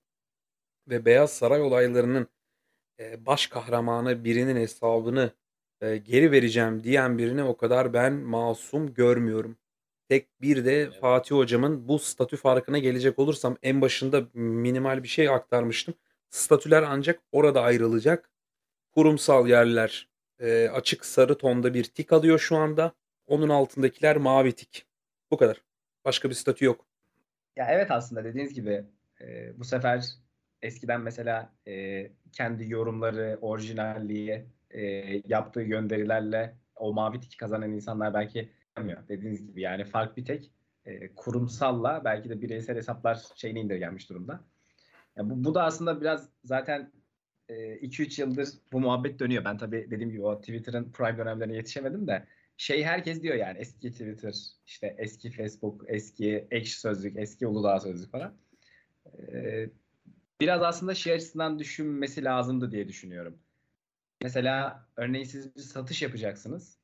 Ve 0.88 1.04
Beyaz 1.04 1.32
Saray 1.32 1.60
olaylarının 1.60 2.26
e, 3.00 3.26
baş 3.26 3.46
kahramanı 3.46 4.25
birinin 4.25 4.56
hesabını 4.56 5.31
e, 5.81 5.96
geri 5.96 6.32
vereceğim 6.32 6.84
diyen 6.84 7.19
birini 7.19 7.43
o 7.43 7.56
kadar 7.56 7.93
ben 7.93 8.12
masum 8.12 8.94
görmüyorum. 8.94 9.56
Tek 10.08 10.40
bir 10.40 10.64
de 10.64 10.81
Evet. 10.81 11.00
Fatih 11.00 11.37
hocamın 11.37 11.88
bu 11.88 11.98
statü 11.98 12.37
farkına 12.37 12.78
gelecek 12.78 13.19
olursam 13.19 13.56
en 13.62 13.81
başında 13.81 14.28
minimal 14.34 15.02
bir 15.02 15.08
şey 15.08 15.28
aktarmıştım. 15.28 15.94
Statüler 16.32 16.82
ancak 16.82 17.23
orada 17.32 17.62
ayrılacak. 17.62 18.31
Kurumsal 18.94 19.49
yerler 19.49 20.08
e, 20.40 20.69
açık 20.69 21.05
sarı 21.05 21.38
tonda 21.38 21.75
bir 21.75 21.84
tik 21.84 22.12
alıyor 22.12 22.38
şu 22.38 22.56
anda. 22.56 22.93
Onun 23.26 23.49
altındakiler 23.49 24.17
mavi 24.17 24.52
tik. 24.52 24.87
Bu 25.31 25.37
kadar. 25.37 25.62
Başka 26.05 26.29
bir 26.29 26.34
statü 26.34 26.64
yok. 26.64 26.87
Ya 27.56 27.67
evet 27.70 27.90
aslında 27.90 28.24
dediğiniz 28.24 28.55
gibi 28.55 28.84
e, 29.20 29.58
bu 29.58 29.65
sefer 29.65 30.05
eskiden 30.62 31.01
mesela 31.01 31.53
e, 31.69 32.06
kendi 32.32 32.72
yorumları, 32.72 33.39
orijinalliği, 33.41 34.46
e, 34.70 34.82
yaptığı 35.27 35.62
gönderilerle 35.62 36.56
o 36.77 36.93
mavi 36.93 37.20
tik 37.20 37.39
kazanan 37.39 37.72
insanlar 37.72 38.15
belki 38.15 38.53
yapmıyor. 38.77 39.08
Dediğiniz 39.08 39.46
gibi 39.46 39.60
yani 39.60 39.84
fark 39.84 40.17
bir 40.17 40.24
tek 40.24 40.53
e, 40.84 41.15
kurumsalla 41.15 42.03
belki 42.05 42.29
de 42.29 42.43
bireysel 42.43 42.77
hesaplar 42.77 43.22
şeyini 43.34 43.60
indirgenmiş 43.60 44.10
durumda. 44.10 44.44
Ya 45.16 45.31
bu, 45.31 45.44
bu 45.44 45.54
da 45.54 45.64
aslında 45.64 46.00
biraz 46.00 46.28
zaten 46.44 46.92
2-3 47.48 48.20
e, 48.20 48.22
yıldır 48.22 48.48
bu 48.72 48.81
muhabbet 48.81 49.19
dönüyor. 49.19 49.44
Ben 49.44 49.58
tabii 49.58 49.86
dediğim 49.90 50.10
gibi 50.10 50.24
o 50.24 50.40
Twitter'ın 50.40 50.92
prime 50.92 51.19
dönemlerine 51.19 51.56
yetişemedim 51.56 52.06
de 52.06 52.26
şey 52.56 52.84
herkes 52.84 53.22
diyor 53.22 53.34
yani 53.34 53.58
eski 53.58 53.92
Twitter, 53.92 54.34
işte 54.66 54.94
eski 54.98 55.31
Facebook, 55.31 55.84
eski 55.86 56.48
Ekşi 56.50 56.81
Sözlük, 56.81 57.16
eski 57.16 57.46
Uludağ 57.46 57.81
Sözlük 57.81 58.10
falan. 58.10 58.34
Ee, 59.19 59.70
biraz 60.40 60.62
aslında 60.62 60.94
şey 60.94 61.12
açısından 61.12 61.58
düşünmesi 61.58 62.24
lazımdı 62.24 62.72
diye 62.72 62.88
düşünüyorum. 62.88 63.38
Mesela 64.22 64.86
örneğin 64.96 65.24
siz 65.24 65.56
bir 65.56 65.60
satış 65.60 66.02
yapacaksınız. 66.02 66.78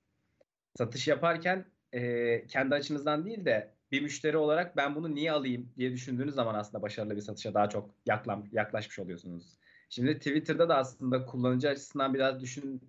Satış 0.79 1.09
yaparken 1.09 1.65
e, 1.93 2.47
kendi 2.47 2.75
açınızdan 2.75 3.27
değil 3.27 3.45
de 3.45 3.78
bir 3.93 4.03
müşteri 4.03 4.37
olarak 4.37 4.77
ben 4.77 4.95
bunu 4.95 5.15
niye 5.15 5.33
alayım 5.33 5.73
diye 5.77 5.93
düşündüğünüz 5.93 6.35
zaman 6.35 6.55
aslında 6.55 6.83
başarılı 6.83 7.17
bir 7.17 7.21
satışa 7.21 7.55
daha 7.55 7.69
çok 7.69 7.91
yaklam, 8.07 8.45
yaklaşmış 8.53 8.99
oluyorsunuz. 8.99 9.59
Şimdi 9.89 10.19
Twitter'da 10.19 10.69
da 10.69 10.77
aslında 10.77 11.25
kullanıcı 11.25 11.69
açısından 11.69 12.15
biraz 12.15 12.41
düşün, 12.41 12.81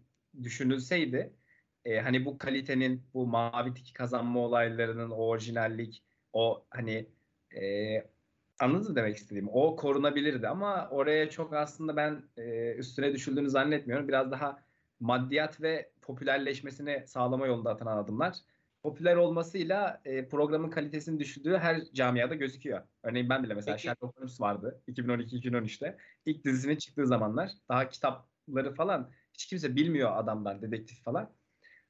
düşünülseydi 0.44 1.34
e, 1.86 2.00
hani 2.00 2.26
bu 2.26 2.38
kalitenin 2.38 3.04
bu 3.14 3.28
mavi 3.28 3.74
tiki 3.74 3.94
kazanma 3.94 4.40
olaylarının 4.40 5.10
o 5.10 5.16
orijinallik 5.16 6.04
o 6.34 6.66
hani 6.70 7.10
e, 7.56 7.62
anladınız 8.60 8.90
mı 8.90 8.96
demek 8.96 9.18
istediğim? 9.18 9.50
O 9.52 9.76
korunabilirdi 9.76 10.48
ama 10.48 10.90
oraya 10.92 11.30
çok 11.30 11.54
aslında 11.54 11.96
ben 11.96 12.24
e, 12.38 12.74
üstüne 12.74 13.14
düşüldüğünü 13.14 13.50
zannetmiyorum. 13.50 14.08
Biraz 14.08 14.32
daha 14.32 14.64
maddiyat 15.00 15.62
ve 15.62 15.92
popülerleşmesini 16.02 17.04
sağlama 17.08 17.48
yolunda 17.48 17.70
atılan 17.70 17.98
adımlar. 17.98 18.36
Popüler 18.84 19.16
olmasıyla 19.16 20.02
e, 20.06 20.28
programın 20.28 20.70
kalitesinin 20.70 21.20
düşürdüğü 21.20 21.58
her 21.58 21.82
camiada 21.94 22.36
gözüküyor. 22.36 22.82
Örneğin 23.04 23.30
ben 23.30 23.44
bile 23.44 23.54
mesela 23.54 23.76
Peki. 23.76 23.84
Sherlock 23.84 24.18
Holmes 24.18 24.42
vardı 24.42 24.82
2012-2013'te. 24.88 25.98
İlk 26.26 26.46
dizisinin 26.46 26.76
çıktığı 26.76 27.08
zamanlar 27.08 27.52
daha 27.70 27.90
kitapları 27.90 28.74
falan 28.74 29.12
hiç 29.34 29.46
kimse 29.46 29.76
bilmiyor 29.76 30.12
adamlar, 30.18 30.62
dedektif 30.62 31.04
falan. 31.04 31.34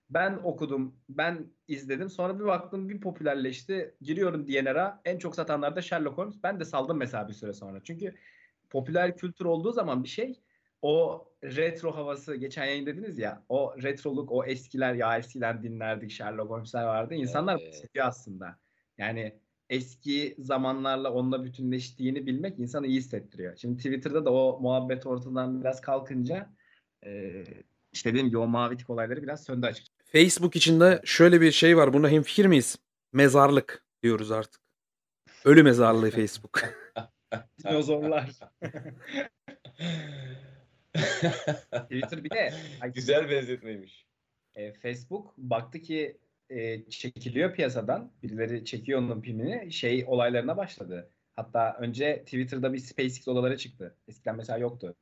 Ben 0.10 0.40
okudum, 0.44 0.96
ben 1.10 1.48
izledim. 1.68 2.10
Sonra 2.10 2.40
bir 2.40 2.46
baktım 2.46 2.90
bir 2.90 3.02
popülerleşti. 3.02 3.96
Giriyorum 4.02 4.48
DNR'a. 4.48 5.02
En 5.06 5.18
çok 5.18 5.36
satanlar 5.36 5.76
da 5.76 5.82
Sherlock 5.82 6.18
Holmes. 6.18 6.44
Ben 6.44 6.60
de 6.60 6.66
saldım 6.66 6.98
mesela 6.98 7.28
bir 7.28 7.34
süre 7.34 7.54
sonra. 7.54 7.84
Çünkü 7.84 8.16
popüler 8.70 9.18
kültür 9.18 9.46
olduğu 9.46 9.72
zaman 9.72 10.04
bir 10.04 10.10
şey 10.10 10.42
o 10.82 11.26
retro 11.44 11.96
havası 11.96 12.36
geçen 12.36 12.66
yayın 12.66 12.86
dediniz 12.86 13.20
ya 13.20 13.44
o 13.50 13.76
retroluk 13.84 14.32
o 14.32 14.46
eskiler 14.46 14.94
ya 14.94 15.18
eskiden 15.18 15.64
dinlerdik 15.64 16.12
Sherlock 16.12 16.50
Holmes'ler 16.50 16.84
vardı. 16.84 17.14
İnsanlar 17.14 17.60
Evet. 17.62 17.76
seviyor 17.76 18.08
aslında. 18.08 18.60
Yani 18.98 19.40
eski 19.70 20.36
zamanlarla 20.40 21.14
onunla 21.14 21.44
bütünleştiğini 21.44 22.26
bilmek 22.26 22.60
insanı 22.60 22.88
iyi 22.88 22.98
hissettiriyor. 22.98 23.58
Şimdi 23.58 23.78
Twitter'da 23.78 24.26
da 24.26 24.34
o 24.34 24.60
muhabbet 24.62 25.06
ortadan 25.06 25.62
biraz 25.62 25.82
kalkınca 25.82 26.50
e, 27.06 27.44
işte 27.92 28.10
dediğim 28.10 28.28
gibi 28.28 28.38
o 28.38 28.48
mavi 28.48 28.78
tik 28.78 28.90
olayları 28.90 29.24
biraz 29.24 29.44
söndü 29.44 29.66
açıkçası. 29.66 30.12
Facebook 30.12 30.56
içinde 30.56 31.02
şöyle 31.06 31.42
bir 31.42 31.52
şey 31.52 31.78
var. 31.78 31.94
Buna 31.94 32.10
hemfikir 32.10 32.46
miyiz? 32.46 32.78
Mezarlık 33.14 33.84
diyoruz 34.04 34.32
artık. 34.32 34.62
Ölü 35.46 35.64
mezarlığı 35.64 36.12
Facebook. 36.12 36.62
Dinozorlar. 37.64 38.30
Twitter 41.84 42.24
bir 42.24 42.30
de 42.30 42.54
Güzel 42.96 43.30
benzetmeymiş. 43.30 44.06
E, 44.56 44.74
Facebook 44.74 45.38
baktı 45.38 45.80
ki 45.80 46.18
e, 46.50 46.90
çekiliyor 46.90 47.54
piyasadan. 47.54 48.12
Birileri 48.24 48.66
çekiyor 48.66 49.00
onun 49.00 49.22
pimini. 49.22 49.72
Şey 49.72 50.06
olaylarına 50.08 50.58
başladı. 50.58 51.10
Hatta 51.36 51.78
önce 51.80 52.24
Twitter'da 52.26 52.74
bir 52.74 52.80
SpaceX 52.80 53.28
odaları 53.28 53.58
çıktı. 53.58 53.96
Eskiden 54.08 54.36
mesela 54.36 54.60
yoktu. 54.60 54.96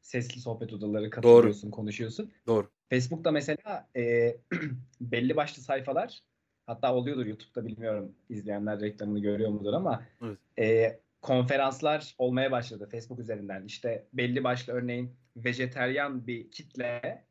Sesli 0.00 0.40
sohbet 0.40 0.72
odaları 0.72 1.10
katılıyorsun, 1.10 1.70
konuşuyorsun. 1.70 2.32
Doğru. 2.46 2.70
Facebook'ta 2.90 3.30
mesela 3.30 3.88
e, 3.96 4.36
belli 5.00 5.36
başlı 5.36 5.62
sayfalar 5.62 6.20
hatta 6.66 6.94
oluyordur 6.94 7.26
YouTube'da 7.26 7.66
bilmiyorum 7.66 8.14
izleyenler 8.28 8.80
reklamını 8.80 9.18
görüyor 9.18 9.50
mudur 9.50 9.72
ama 9.72 10.02
Evet. 10.22 10.38
e, 10.58 11.00
konferanslar 11.26 12.14
olmaya 12.18 12.50
başladı 12.50 12.88
Facebook 12.92 13.20
üzerinden. 13.20 13.64
İşte 13.64 14.08
belli 14.12 14.44
başlı 14.44 14.72
örneğin 14.72 15.16
vejeteryan 15.36 16.26
bir 16.26 16.50
kitle 16.50 17.26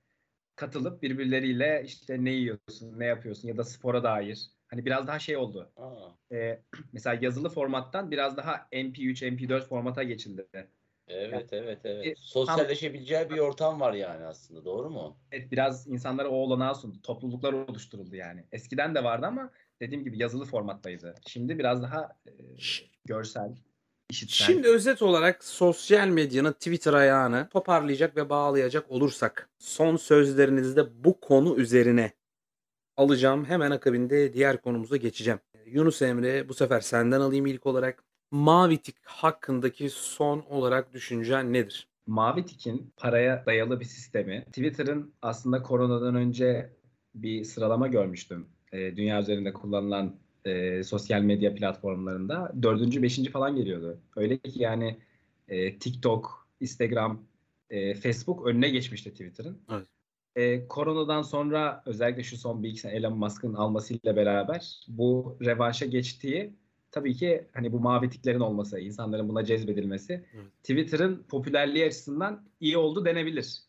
katılıp 0.55 1.03
birbirleriyle 1.03 1.83
işte 1.85 2.23
ne 2.23 2.31
yiyorsun, 2.31 2.99
ne 2.99 3.05
yapıyorsun 3.05 3.47
ya 3.47 3.57
da 3.57 3.63
spora 3.63 4.03
dair. 4.03 4.51
Hani 4.67 4.85
biraz 4.85 5.07
daha 5.07 5.19
şey 5.19 5.37
oldu. 5.37 5.73
Aa, 5.77 6.09
E, 6.31 6.61
mesela 6.93 7.17
yazılı 7.21 7.49
formattan 7.49 8.11
biraz 8.11 8.37
daha 8.37 8.67
MP3, 8.71 9.23
MP4 9.23 9.67
formata 9.67 10.03
geçildi. 10.03 10.47
evet 11.07 11.53
evet 11.53 11.79
evet. 11.85 12.07
E, 12.07 12.15
Sosyalleşebileceği 12.15 13.29
bir 13.29 13.37
ortam 13.37 13.79
var 13.79 13.93
yani 13.93 14.25
aslında 14.25 14.65
doğru 14.65 14.89
mu? 14.89 15.17
Evet, 15.31 15.51
biraz 15.51 15.87
insanlara 15.87 16.29
o 16.29 16.35
olanağı 16.35 16.75
sundu. 16.75 17.01
Topluluklar 17.01 17.53
oluşturuldu 17.53 18.15
yani. 18.15 18.43
Eskiden 18.51 18.95
de 18.95 19.03
vardı 19.03 19.25
ama 19.25 19.51
dediğim 19.81 20.03
gibi 20.03 20.17
yazılı 20.17 20.45
formattaydı. 20.45 21.15
Şimdi 21.27 21.59
biraz 21.59 21.83
daha 21.83 22.19
e, 22.27 22.31
görsel, 23.05 23.55
işitsel. 24.09 24.45
Şimdi 24.45 24.67
özet 24.67 25.01
olarak 25.01 25.43
sosyal 25.43 26.07
medyanın 26.07 26.51
Twitter 26.51 26.93
ayağını 26.93 27.49
toparlayacak 27.49 28.17
ve 28.17 28.29
bağlayacak 28.29 28.91
olursak 28.91 29.49
son 29.59 29.95
sözlerinizde 29.95 31.03
bu 31.03 31.19
konu 31.19 31.57
üzerine 31.57 32.11
alacağım. 32.97 33.45
Hemen 33.45 33.71
akabinde 33.71 34.33
diğer 34.33 34.61
konumuza 34.61 34.97
geçeceğim. 34.97 35.39
Yunus 35.65 36.01
Emre 36.01 36.49
bu 36.49 36.53
sefer 36.53 36.79
senden 36.79 37.21
alayım 37.21 37.45
ilk 37.45 37.65
olarak. 37.65 38.03
Mavi 38.31 38.77
tik 38.77 38.95
hakkındaki 39.03 39.89
son 39.89 40.39
olarak 40.49 40.93
düşüncen 40.93 41.53
nedir? 41.53 41.87
Mavi 42.07 42.45
Tik'in 42.45 42.93
paraya 42.97 43.45
dayalı 43.45 43.79
bir 43.79 43.85
sistemi. 43.85 44.45
Twitter'ın 44.45 45.13
aslında 45.21 45.61
koronadan 45.61 46.15
önce 46.15 46.73
bir 47.15 47.43
sıralama 47.43 47.87
görmüştüm. 47.87 48.47
E, 48.71 48.95
dünya 48.95 49.21
üzerinde 49.21 49.53
kullanılan 49.53 50.15
e, 50.45 50.83
sosyal 50.83 51.21
medya 51.21 51.55
platformlarında 51.55 52.53
dördüncü, 52.61 53.01
beşinci 53.01 53.31
falan 53.31 53.55
geliyordu. 53.55 53.97
Öyle 54.15 54.37
ki 54.37 54.61
yani 54.61 54.97
e, 55.47 55.77
TikTok, 55.77 56.47
Instagram, 56.59 57.23
e, 57.69 57.93
Facebook 57.93 58.47
önüne 58.47 58.69
geçmişti 58.69 59.11
Twitter'ın. 59.11 59.57
Evet. 59.71 59.87
E, 60.35 60.67
koronadan 60.67 61.21
sonra 61.21 61.83
özellikle 61.85 62.23
şu 62.23 62.37
son 62.37 62.63
bir 62.63 62.69
iki 62.69 62.79
sene 62.79 62.93
Elon 62.93 63.17
Musk'ın 63.17 63.53
almasıyla 63.53 64.15
beraber 64.15 64.85
bu 64.87 65.37
revanşa 65.41 65.85
geçtiği 65.85 66.53
tabii 66.91 67.15
ki 67.15 67.47
hani 67.53 67.71
bu 67.71 67.79
mavi 67.79 68.09
tiklerin 68.09 68.39
olması, 68.39 68.79
insanların 68.79 69.29
buna 69.29 69.45
cezbedilmesi 69.45 70.25
Evet. 70.33 70.45
Twitter'ın 70.63 71.23
popülerliği 71.23 71.85
açısından 71.85 72.45
iyi 72.59 72.77
oldu 72.77 73.05
denebilir. 73.05 73.61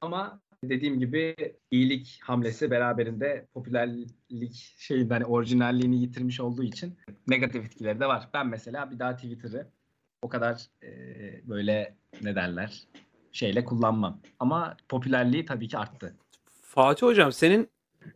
Ama 0.00 0.40
dediğim 0.64 0.98
gibi 0.98 1.36
iyilik 1.70 2.20
hamlesi 2.22 2.70
beraberinde 2.70 3.46
popülerlik 3.54 4.74
şeyinden 4.78 5.14
hani 5.14 5.24
orijinalliğini 5.24 6.00
yitirmiş 6.00 6.40
olduğu 6.40 6.62
için 6.62 6.98
negatif 7.28 7.64
etkileri 7.64 8.00
de 8.00 8.06
var. 8.06 8.28
Ben 8.34 8.46
mesela 8.46 8.90
bir 8.90 8.98
daha 8.98 9.16
Twitter'ı 9.16 9.66
o 10.22 10.28
kadar 10.28 10.66
e, 10.82 10.88
böyle 11.48 11.96
ne 12.22 12.34
derler 12.34 12.82
şeyle 13.32 13.64
kullanmam. 13.64 14.20
Ama 14.38 14.76
popülerliği 14.88 15.44
tabii 15.44 15.68
ki 15.68 15.78
arttı. 15.78 16.16
Fatih 16.62 17.06
Hocam 17.06 17.32
senin 17.32 17.68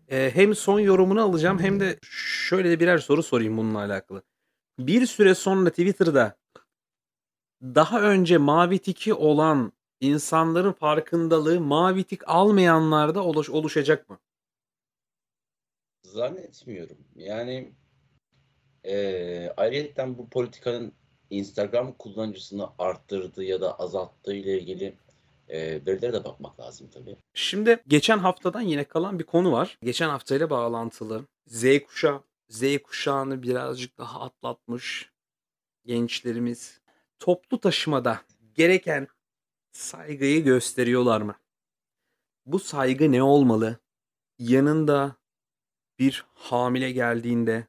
e, 0.09 0.31
hem 0.35 0.55
son 0.55 0.81
yorumunu 0.81 1.23
alacağım 1.23 1.59
hem 1.59 1.81
de 1.81 1.99
şöyle 2.49 2.71
de 2.71 2.81
birer 2.81 2.99
soru 2.99 3.23
sorayım 3.23 3.57
bununla 3.57 3.79
alakalı. 3.79 4.23
Bir 4.79 5.07
süre 5.07 5.35
sonra 5.35 5.71
Twitter'da 5.71 6.37
daha 7.62 8.03
önce 8.03 8.38
mavi 8.38 8.79
tiki 8.79 9.15
olan 9.15 9.73
insanların 10.00 10.73
farkındalığı 10.73 11.61
mavi 11.61 12.05
tik 12.05 12.29
almayanlarda 12.29 13.25
oluş, 13.25 13.50
oluşacak 13.50 14.11
mı? 14.11 14.19
Zannetmiyorum. 16.03 16.99
Yani 17.17 17.73
eee 18.85 19.55
ayrıca 19.57 20.19
bu 20.19 20.31
politikanın 20.31 20.93
Instagram 21.31 21.93
kullanıcısını 21.93 22.69
arttırdığı 22.79 23.45
ya 23.45 23.61
da 23.61 23.79
azalttığı 23.81 24.35
ile 24.35 24.61
ilgili 24.61 24.97
eee 25.49 25.87
verilere 25.87 26.12
de 26.12 26.25
bakmak 26.25 26.61
lazım 26.61 26.88
tabii. 26.95 27.17
Şimdi 27.35 27.83
geçen 27.88 28.19
haftadan 28.19 28.61
yine 28.61 28.85
kalan 28.85 29.19
bir 29.19 29.25
konu 29.25 29.53
var. 29.53 29.79
Geçen 29.83 30.09
haftayla 30.09 30.50
bağlantılı. 30.50 31.25
Z 31.47 31.65
kuşağı. 31.87 32.23
Z 32.49 32.79
kuşağını 32.79 33.43
birazcık 33.43 33.99
daha 33.99 34.21
atlatmış 34.21 35.11
gençlerimiz 35.87 36.81
toplu 37.19 37.61
taşımada 37.61 38.21
gereken 38.55 39.09
saygıyı 39.76 40.45
gösteriyorlar 40.45 41.21
mı? 41.21 41.37
Bu 42.47 42.59
saygı 42.59 43.12
ne 43.12 43.23
olmalı? 43.23 43.80
Yanında 44.38 45.16
bir 45.99 46.25
hamile 46.35 46.92
geldiğinde, 46.92 47.66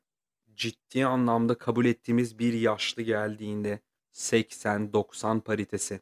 ciddi 0.56 1.06
anlamda 1.06 1.58
kabul 1.58 1.86
ettiğimiz 1.86 2.40
bir 2.40 2.54
yaşlı 2.54 3.02
geldiğinde 3.02 3.80
80-90 4.14 5.42
paritesi. 5.42 6.02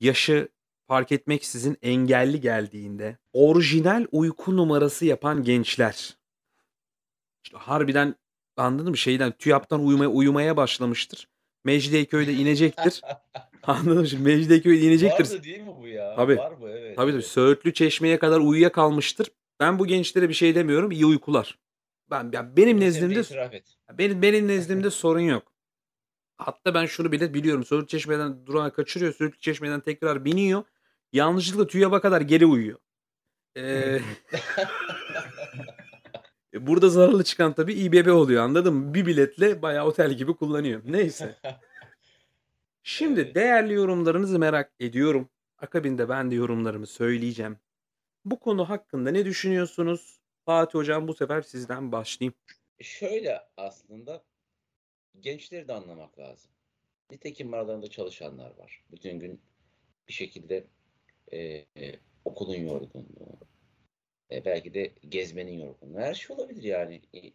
Yaşı 0.00 0.48
fark 0.86 1.12
etmeksizin 1.12 1.76
engelli 1.82 2.40
geldiğinde 2.40 3.18
orijinal 3.32 4.06
uyku 4.12 4.56
numarası 4.56 5.04
yapan 5.04 5.42
gençler. 5.42 6.18
İşte 7.44 7.58
harbiden 7.58 8.14
anladın 8.56 8.90
mı? 8.90 8.96
Şeyden 8.96 9.32
TÜYAP'tan 9.32 9.86
uyumaya, 9.86 10.10
uyumaya 10.10 10.56
başlamıştır. 10.56 11.28
Mecidiyeköy'de 11.64 12.32
inecektir. 12.42 13.00
Anladın 13.62 13.98
mı? 13.98 14.08
Şimdi 14.08 14.22
Mecidiyeköy'de 14.22 14.80
inecektir. 14.82 15.24
Vardı 15.24 15.44
değil 15.44 15.60
mi 15.60 15.74
bu 15.80 15.88
ya? 15.88 16.16
Tabii. 16.16 16.36
Var 16.36 16.52
mı? 16.52 16.68
Evet. 16.70 16.96
Tabii 16.96 17.06
tabii 17.06 17.12
evet. 17.12 17.26
Söğütlü 17.26 17.74
Çeşme'ye 17.74 18.18
kadar 18.18 18.40
uyuyakalmıştır. 18.40 19.30
Ben 19.60 19.78
bu 19.78 19.86
gençlere 19.86 20.28
bir 20.28 20.34
şey 20.34 20.54
demiyorum. 20.54 20.90
İyi 20.90 21.06
uykular. 21.06 21.58
Ben 22.10 22.30
ya 22.32 22.56
benim 22.56 22.80
nezdimde 22.80 23.22
benim 23.98 24.22
benim 24.22 24.48
nezdimde 24.48 24.90
sorun 25.02 25.20
yok. 25.20 25.52
Hatta 26.38 26.74
ben 26.74 26.86
şunu 26.86 27.12
bile 27.12 27.34
biliyorum. 27.34 27.64
Söğütlü 27.64 27.86
Çeşme'den 27.86 28.46
durağı 28.46 28.72
kaçırıyor. 28.72 29.14
Söğütlü 29.14 29.38
Çeşme'den 29.38 29.80
tekrar 29.80 30.24
biniyor. 30.24 30.64
Yanlışlıkla 31.12 31.66
TÜYAP'a 31.66 32.00
kadar 32.00 32.20
geri 32.20 32.46
uyuyor. 32.46 32.78
Ee, 33.56 34.00
burada 36.60 36.88
zararlı 36.88 37.24
çıkan 37.24 37.54
tabii 37.54 37.74
İBB 37.74 38.08
oluyor 38.08 38.42
anladın 38.42 38.74
mı? 38.74 38.94
Bir 38.94 39.06
biletle 39.06 39.62
bayağı 39.62 39.86
otel 39.86 40.12
gibi 40.12 40.36
kullanıyor. 40.36 40.82
Neyse. 40.84 41.34
Şimdi 42.82 43.34
değerli 43.34 43.72
yorumlarınızı 43.72 44.38
merak 44.38 44.72
ediyorum. 44.80 45.28
Akabinde 45.58 46.08
ben 46.08 46.30
de 46.30 46.34
yorumlarımı 46.34 46.86
söyleyeceğim. 46.86 47.58
Bu 48.24 48.40
konu 48.40 48.68
hakkında 48.68 49.10
ne 49.10 49.24
düşünüyorsunuz? 49.24 50.20
Fatih 50.44 50.78
Hocam 50.78 51.08
bu 51.08 51.14
sefer 51.14 51.42
sizden 51.42 51.92
başlayayım. 51.92 52.34
Şöyle 52.80 53.40
aslında 53.56 54.24
gençleri 55.20 55.68
de 55.68 55.72
anlamak 55.72 56.18
lazım. 56.18 56.50
Nitekim 57.10 57.54
aralarında 57.54 57.90
çalışanlar 57.90 58.50
var. 58.58 58.84
Bütün 58.92 59.20
gün 59.20 59.40
bir 60.08 60.12
şekilde 60.12 60.64
e, 61.32 61.38
e, 61.76 61.98
okulun 62.24 62.56
yorgunluğu, 62.56 63.38
e, 64.30 64.44
belki 64.44 64.74
de 64.74 64.94
gezmenin 65.08 65.58
yorgunluğu. 65.58 65.98
Her 65.98 66.14
şey 66.14 66.36
olabilir 66.36 66.62
yani. 66.62 67.02
E, 67.14 67.32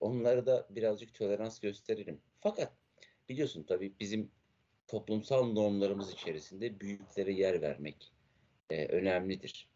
onlara 0.00 0.46
da 0.46 0.66
birazcık 0.70 1.14
tolerans 1.14 1.60
gösterelim. 1.60 2.20
Fakat 2.40 2.72
biliyorsun 3.28 3.62
tabii 3.62 3.94
bizim 4.00 4.30
toplumsal 4.88 5.52
normlarımız 5.52 6.12
içerisinde 6.12 6.80
büyüklere 6.80 7.32
yer 7.32 7.62
vermek 7.62 8.12
e, 8.70 8.86
önemlidir. 8.86 9.68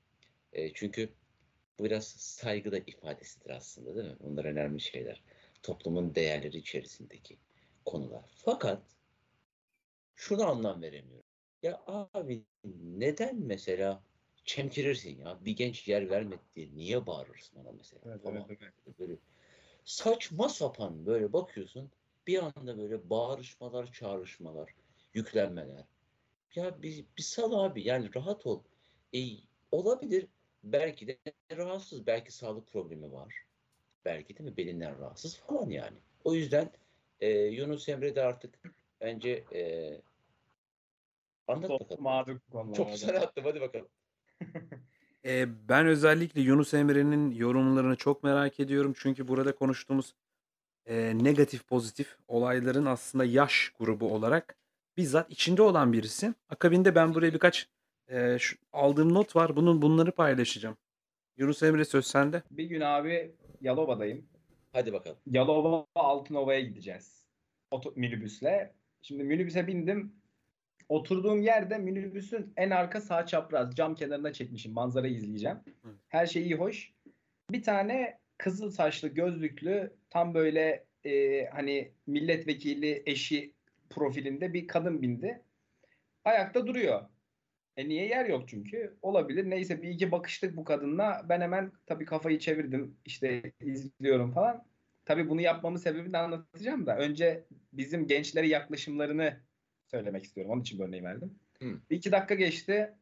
E, 0.53 0.73
çünkü 0.75 1.15
Bu 1.79 1.85
biraz 1.85 2.09
saygı 2.09 2.73
da 2.73 2.79
ifadesidir 2.79 3.51
aslında 3.51 3.97
değil 3.97 4.09
mi? 4.09 4.17
Bunlar 4.21 4.45
önemli 4.45 4.81
şeyler. 4.81 5.23
Toplumun 5.63 6.15
değerleri 6.15 6.57
içerisindeki 6.59 7.39
konular. 7.85 8.25
Fakat 8.37 8.83
şunu 10.17 10.47
anlam 10.47 10.83
veremiyorum. 10.83 11.25
Ya 11.63 11.83
abi 11.87 12.45
neden 12.85 13.37
mesela 13.37 14.03
çemkirirsin 14.45 15.19
ya? 15.19 15.39
Bir 15.45 15.57
genç 15.57 15.89
yer 15.89 16.11
vermedi 16.11 16.43
diye 16.57 16.75
niye 16.75 17.07
bağırırsın 17.07 17.61
ona 17.61 17.73
mesela? 17.73 18.03
Evet, 18.07 18.23
falan. 18.23 18.37
evet, 18.49 18.59
evet. 18.87 18.99
Böyle 18.99 19.17
saçma 19.85 20.49
sapan 20.49 21.07
böyle 21.07 21.33
bakıyorsun 21.33 21.91
bir 22.27 22.43
anda 22.43 22.79
böyle 22.79 23.11
bağırışmalar, 23.11 23.93
çağrışmalar, 23.93 24.75
yüklenmeler. 25.15 25.85
Ya 26.55 26.83
bir, 26.83 27.05
bir 27.19 27.23
sal 27.23 27.53
abi 27.65 27.87
yani 27.87 28.15
rahat 28.15 28.47
ol. 28.47 28.63
E, 29.15 29.19
olabilir 29.73 30.27
belki 30.65 31.09
de 31.09 31.19
rahatsız, 31.57 32.07
belki 32.07 32.33
sağlık 32.33 32.73
problemi 32.73 33.13
var. 33.13 33.35
Belki 34.05 34.37
de 34.39 34.43
mi 34.43 34.57
belinden 34.57 34.99
rahatsız 34.99 35.37
falan 35.37 35.71
yani. 35.71 35.99
O 36.25 36.35
yüzden 36.35 36.71
e, 37.21 37.29
Yunus 37.31 37.89
Emre 37.89 38.15
de 38.15 38.23
artık 38.23 38.59
bence 39.01 39.45
e, 39.55 39.93
anlat 41.49 41.71
bakalım. 41.71 42.05
konular. 42.53 42.77
Çok 42.77 42.91
sana 42.91 43.19
attım 43.19 43.45
hadi 43.45 43.61
bakalım. 43.61 43.89
Eee, 45.25 45.49
ben 45.69 45.87
özellikle 45.87 46.41
Yunus 46.41 46.75
Emre'nin 46.75 47.31
yorumlarını 47.31 47.97
çok 47.97 48.23
merak 48.25 48.61
ediyorum. 48.61 48.95
Çünkü 48.97 49.29
burada 49.29 49.55
konuştuğumuz, 49.55 50.15
eee, 50.89 51.19
negatif 51.25 51.69
pozitif 51.69 52.17
olayların 52.29 52.87
aslında 52.87 53.25
yaş 53.25 53.73
grubu 53.79 54.15
olarak 54.15 54.57
bizzat 54.97 55.31
içinde 55.31 55.63
olan 55.63 55.93
birisi. 55.93 56.35
Akabinde 56.49 56.95
ben 56.95 57.15
buraya 57.15 57.35
birkaç, 57.35 57.69
eee, 58.11 58.37
şu 58.41 58.57
aldığım 58.73 59.15
not 59.15 59.37
var. 59.37 59.57
Bunun 59.57 59.83
bunları 59.83 60.13
paylaşacağım. 60.13 60.77
Yunus 61.37 61.63
Emre 61.63 61.85
söz 61.85 62.07
sende. 62.07 62.43
Bir 62.51 62.65
gün 62.65 62.81
abi 62.81 63.33
Yalova'dayım. 63.61 64.27
Hadi 64.73 64.93
bakalım. 64.93 65.19
Yalova 65.27 65.87
Altınova'ya 65.95 66.61
gideceğiz. 66.61 67.25
Oto, 67.71 67.93
minibüsle. 67.97 68.75
Şimdi 69.03 69.25
minibüse 69.25 69.67
bindim. 69.67 70.13
Oturduğum 70.91 71.43
yerde 71.43 71.79
minibüsün 71.79 72.53
en 72.57 72.71
arka 72.71 73.01
sağ 73.01 73.27
çapraz 73.27 73.75
cam 73.75 73.95
kenarına 73.95 74.33
çekmişim. 74.33 74.73
Manzarayı 74.73 75.15
izleyeceğim. 75.15 75.57
Her 76.09 76.27
şey 76.27 76.43
iyi 76.43 76.55
hoş. 76.55 76.93
Bir 77.51 77.63
tane 77.63 78.19
kızıl 78.39 78.71
saçlı 78.71 79.09
gözlüklü 79.09 79.93
tam 80.11 80.35
böyle 80.35 80.85
e, 81.05 81.45
hani 81.47 81.93
milletvekili 82.07 83.03
eşi 83.07 83.55
profilinde 83.91 84.53
bir 84.53 84.67
kadın 84.67 85.03
bindi. 85.03 85.43
Ayakta 86.25 86.67
duruyor. 86.67 87.03
E 87.77 87.89
niye 87.89 88.07
yer 88.07 88.25
yok 88.27 88.49
çünkü? 88.49 88.97
Olabilir. 89.03 89.51
Neyse 89.51 89.83
bir 89.83 89.89
iki 89.89 90.13
bakıştık 90.13 90.57
bu 90.57 90.65
kadınla. 90.65 91.27
Ben 91.29 91.41
hemen 91.41 91.73
tabii 91.87 92.05
kafayı 92.05 92.39
çevirdim. 92.39 92.97
İşte 93.05 93.53
izliyorum 93.61 94.33
falan. 94.33 94.65
Tabii 95.05 95.29
bunu 95.29 95.41
yapmamın 95.41 95.79
sebebini 95.79 96.19
anlatacağım 96.19 96.87
da. 96.87 96.97
Önce 96.97 97.45
bizim 97.73 98.07
gençlere 98.07 98.49
yaklaşımlarını 98.49 99.41
söylemek 99.91 100.25
istiyorum. 100.25 100.53
Onun 100.53 100.61
için 100.61 100.79
bu 100.79 100.85
örneği 100.85 101.05
verdim. 101.05 101.39
Hı. 101.59 101.81
Bir 101.91 101.97
iki 101.97 102.13
dakika 102.13 102.35
geçti. 102.35 102.95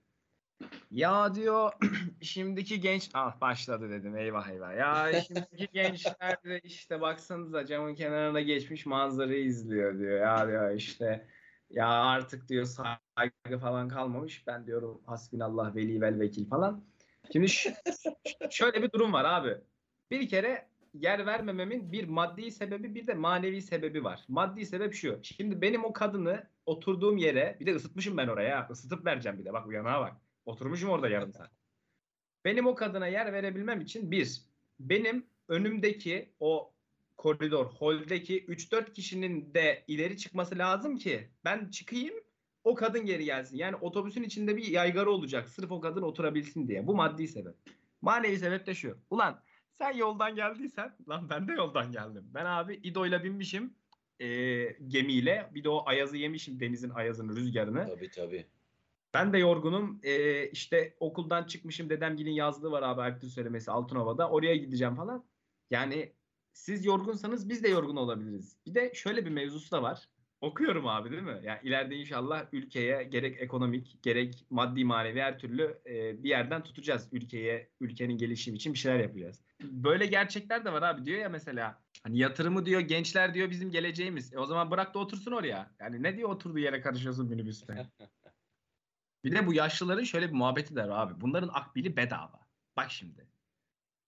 Ya 0.90 1.34
diyor 1.34 1.72
şimdiki 2.22 2.80
genç 2.80 3.10
ah 3.14 3.40
başladı 3.40 3.90
dedim 3.90 4.16
eyvah 4.16 4.48
eyvah. 4.48 4.76
Ya 4.76 5.20
şimdiki 5.20 5.68
gençler 5.72 6.44
de 6.44 6.60
işte 6.60 7.00
baksanıza 7.00 7.66
camın 7.66 7.94
kenarına 7.94 8.40
geçmiş 8.40 8.86
manzarayı 8.86 9.44
izliyor 9.44 9.98
diyor. 9.98 10.20
Ya 10.20 10.48
diyor 10.48 10.70
işte 10.70 11.26
ya 11.70 11.88
artık 11.88 12.48
diyor 12.48 12.64
saygı 12.64 13.58
falan 13.58 13.88
kalmamış. 13.88 14.46
Ben 14.46 14.66
diyorum 14.66 15.02
hasbinallah 15.06 15.76
veli 15.76 16.00
vel 16.00 16.20
vekil 16.20 16.48
falan. 16.48 16.84
Şimdi 17.32 17.48
ş- 17.48 17.76
şöyle 18.50 18.82
bir 18.82 18.92
durum 18.92 19.12
var 19.12 19.24
abi. 19.24 19.56
Bir 20.10 20.28
kere 20.28 20.68
yer 20.94 21.26
vermememin 21.26 21.92
bir 21.92 22.08
maddi 22.08 22.50
sebebi 22.50 22.94
bir 22.94 23.06
de 23.06 23.14
manevi 23.14 23.62
sebebi 23.62 24.04
var. 24.04 24.24
Maddi 24.28 24.66
sebep 24.66 24.94
şu. 24.94 25.18
Şimdi 25.22 25.60
benim 25.60 25.84
o 25.84 25.92
kadını 25.92 26.46
oturduğum 26.68 27.16
yere 27.16 27.56
bir 27.60 27.66
de 27.66 27.74
ısıtmışım 27.74 28.16
ben 28.16 28.28
oraya. 28.28 28.68
Isıtıp 28.70 29.06
vereceğim 29.06 29.38
bir 29.38 29.44
de. 29.44 29.52
Bak 29.52 29.66
uyanağa 29.66 30.00
bak. 30.00 30.16
Oturmuşum 30.46 30.90
orada 30.90 31.08
yarım 31.08 31.32
saat. 31.32 31.50
Benim 32.44 32.66
o 32.66 32.74
kadına 32.74 33.06
yer 33.06 33.32
verebilmem 33.32 33.80
için 33.80 34.10
bir, 34.10 34.42
benim 34.80 35.26
önümdeki 35.48 36.32
o 36.40 36.72
koridor, 37.16 37.66
holdeki 37.66 38.46
3-4 38.46 38.92
kişinin 38.92 39.54
de 39.54 39.84
ileri 39.86 40.16
çıkması 40.16 40.58
lazım 40.58 40.96
ki 40.96 41.30
ben 41.44 41.70
çıkayım 41.70 42.14
o 42.64 42.74
kadın 42.74 43.06
geri 43.06 43.24
gelsin. 43.24 43.56
Yani 43.56 43.76
otobüsün 43.76 44.22
içinde 44.22 44.56
bir 44.56 44.66
yaygara 44.66 45.10
olacak. 45.10 45.48
Sırf 45.48 45.72
o 45.72 45.80
kadın 45.80 46.02
oturabilsin 46.02 46.68
diye. 46.68 46.86
Bu 46.86 46.94
maddi 46.94 47.28
sebep. 47.28 47.54
Manevi 48.02 48.38
sebep 48.38 48.66
de 48.66 48.74
şu. 48.74 48.98
Ulan 49.10 49.42
sen 49.78 49.92
yoldan 49.92 50.34
geldiysen 50.34 50.96
lan 51.08 51.30
ben 51.30 51.48
de 51.48 51.52
yoldan 51.52 51.92
geldim. 51.92 52.24
Ben 52.34 52.44
abi 52.44 52.74
İdo'yla 52.74 53.24
binmişim 53.24 53.74
e, 54.20 54.26
gemiyle. 54.88 55.50
Bir 55.54 55.64
de 55.64 55.68
o 55.68 55.82
ayazı 55.86 56.16
yemişim 56.16 56.60
denizin 56.60 56.90
ayazını, 56.90 57.36
rüzgarını. 57.36 57.86
Tabii 57.86 58.10
tabii. 58.10 58.46
Ben 59.14 59.32
de 59.32 59.38
yorgunum. 59.38 60.00
Ee, 60.02 60.48
işte 60.50 60.94
okuldan 61.00 61.44
çıkmışım. 61.44 61.90
Dedemgilin 61.90 62.32
yazlığı 62.32 62.70
var 62.70 62.82
abi 62.82 63.02
Alptür 63.02 63.28
söylemesi 63.28 63.70
Altınova'da. 63.70 64.30
Oraya 64.30 64.56
gideceğim 64.56 64.94
falan. 64.94 65.24
Yani 65.70 66.12
siz 66.52 66.84
yorgunsanız 66.84 67.48
biz 67.48 67.64
de 67.64 67.68
yorgun 67.68 67.96
olabiliriz. 67.96 68.56
Bir 68.66 68.74
de 68.74 68.92
şöyle 68.94 69.24
bir 69.26 69.30
mevzusu 69.30 69.70
da 69.70 69.82
var. 69.82 70.08
Okuyorum 70.40 70.86
abi 70.86 71.10
değil 71.10 71.22
mi? 71.22 71.40
Yani 71.42 71.58
ileride 71.62 71.96
inşallah 71.96 72.46
ülkeye 72.52 73.02
gerek 73.02 73.42
ekonomik 73.42 74.02
gerek 74.02 74.46
maddi 74.50 74.84
manevi 74.84 75.20
her 75.20 75.38
türlü 75.38 75.78
e, 75.86 76.22
bir 76.22 76.28
yerden 76.28 76.62
tutacağız. 76.62 77.08
Ülkeye, 77.12 77.70
ülkenin 77.80 78.18
gelişimi 78.18 78.56
için 78.56 78.74
bir 78.74 78.78
şeyler 78.78 79.00
yapacağız. 79.00 79.42
Böyle 79.62 80.06
gerçekler 80.06 80.64
de 80.64 80.72
var 80.72 80.82
abi 80.82 81.04
diyor 81.04 81.18
ya 81.18 81.28
mesela. 81.28 81.82
Hani 82.02 82.18
yatırımı 82.18 82.66
diyor 82.66 82.80
gençler 82.80 83.34
diyor 83.34 83.50
bizim 83.50 83.70
geleceğimiz. 83.70 84.34
E 84.34 84.38
o 84.38 84.46
zaman 84.46 84.70
bırak 84.70 84.94
da 84.94 84.98
otursun 84.98 85.32
oraya. 85.32 85.70
Yani 85.80 86.02
ne 86.02 86.16
diyor 86.16 86.28
oturduğu 86.28 86.58
yere 86.58 86.80
karışıyorsun 86.80 87.28
minibüste. 87.28 87.86
Bir 89.24 89.32
de 89.32 89.46
bu 89.46 89.54
yaşlıların 89.54 90.04
şöyle 90.04 90.28
bir 90.28 90.34
muhabbeti 90.34 90.76
de 90.76 90.88
var 90.88 91.06
abi. 91.06 91.20
Bunların 91.20 91.50
akbili 91.52 91.96
bedava. 91.96 92.40
Bak 92.76 92.90
şimdi. 92.90 93.26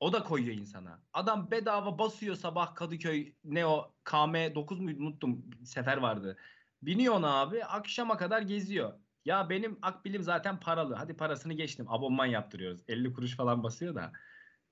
O 0.00 0.12
da 0.12 0.24
koyuyor 0.24 0.56
insana. 0.56 1.02
Adam 1.12 1.50
bedava 1.50 1.98
basıyor 1.98 2.36
sabah 2.36 2.74
Kadıköy 2.74 3.32
ne 3.44 3.66
o 3.66 3.94
KM 4.04 4.54
9 4.54 4.80
muydu 4.80 5.02
unuttum 5.02 5.50
sefer 5.64 5.96
vardı. 5.96 6.36
Biniyor 6.82 7.14
ona 7.14 7.40
abi 7.40 7.64
akşama 7.64 8.16
kadar 8.16 8.42
geziyor. 8.42 8.92
Ya 9.24 9.50
benim 9.50 9.78
akbilim 9.82 10.22
zaten 10.22 10.60
paralı. 10.60 10.94
Hadi 10.94 11.16
parasını 11.16 11.52
geçtim. 11.52 11.86
Abonman 11.88 12.26
yaptırıyoruz. 12.26 12.80
50 12.88 13.12
kuruş 13.12 13.36
falan 13.36 13.62
basıyor 13.62 13.94
da. 13.94 14.12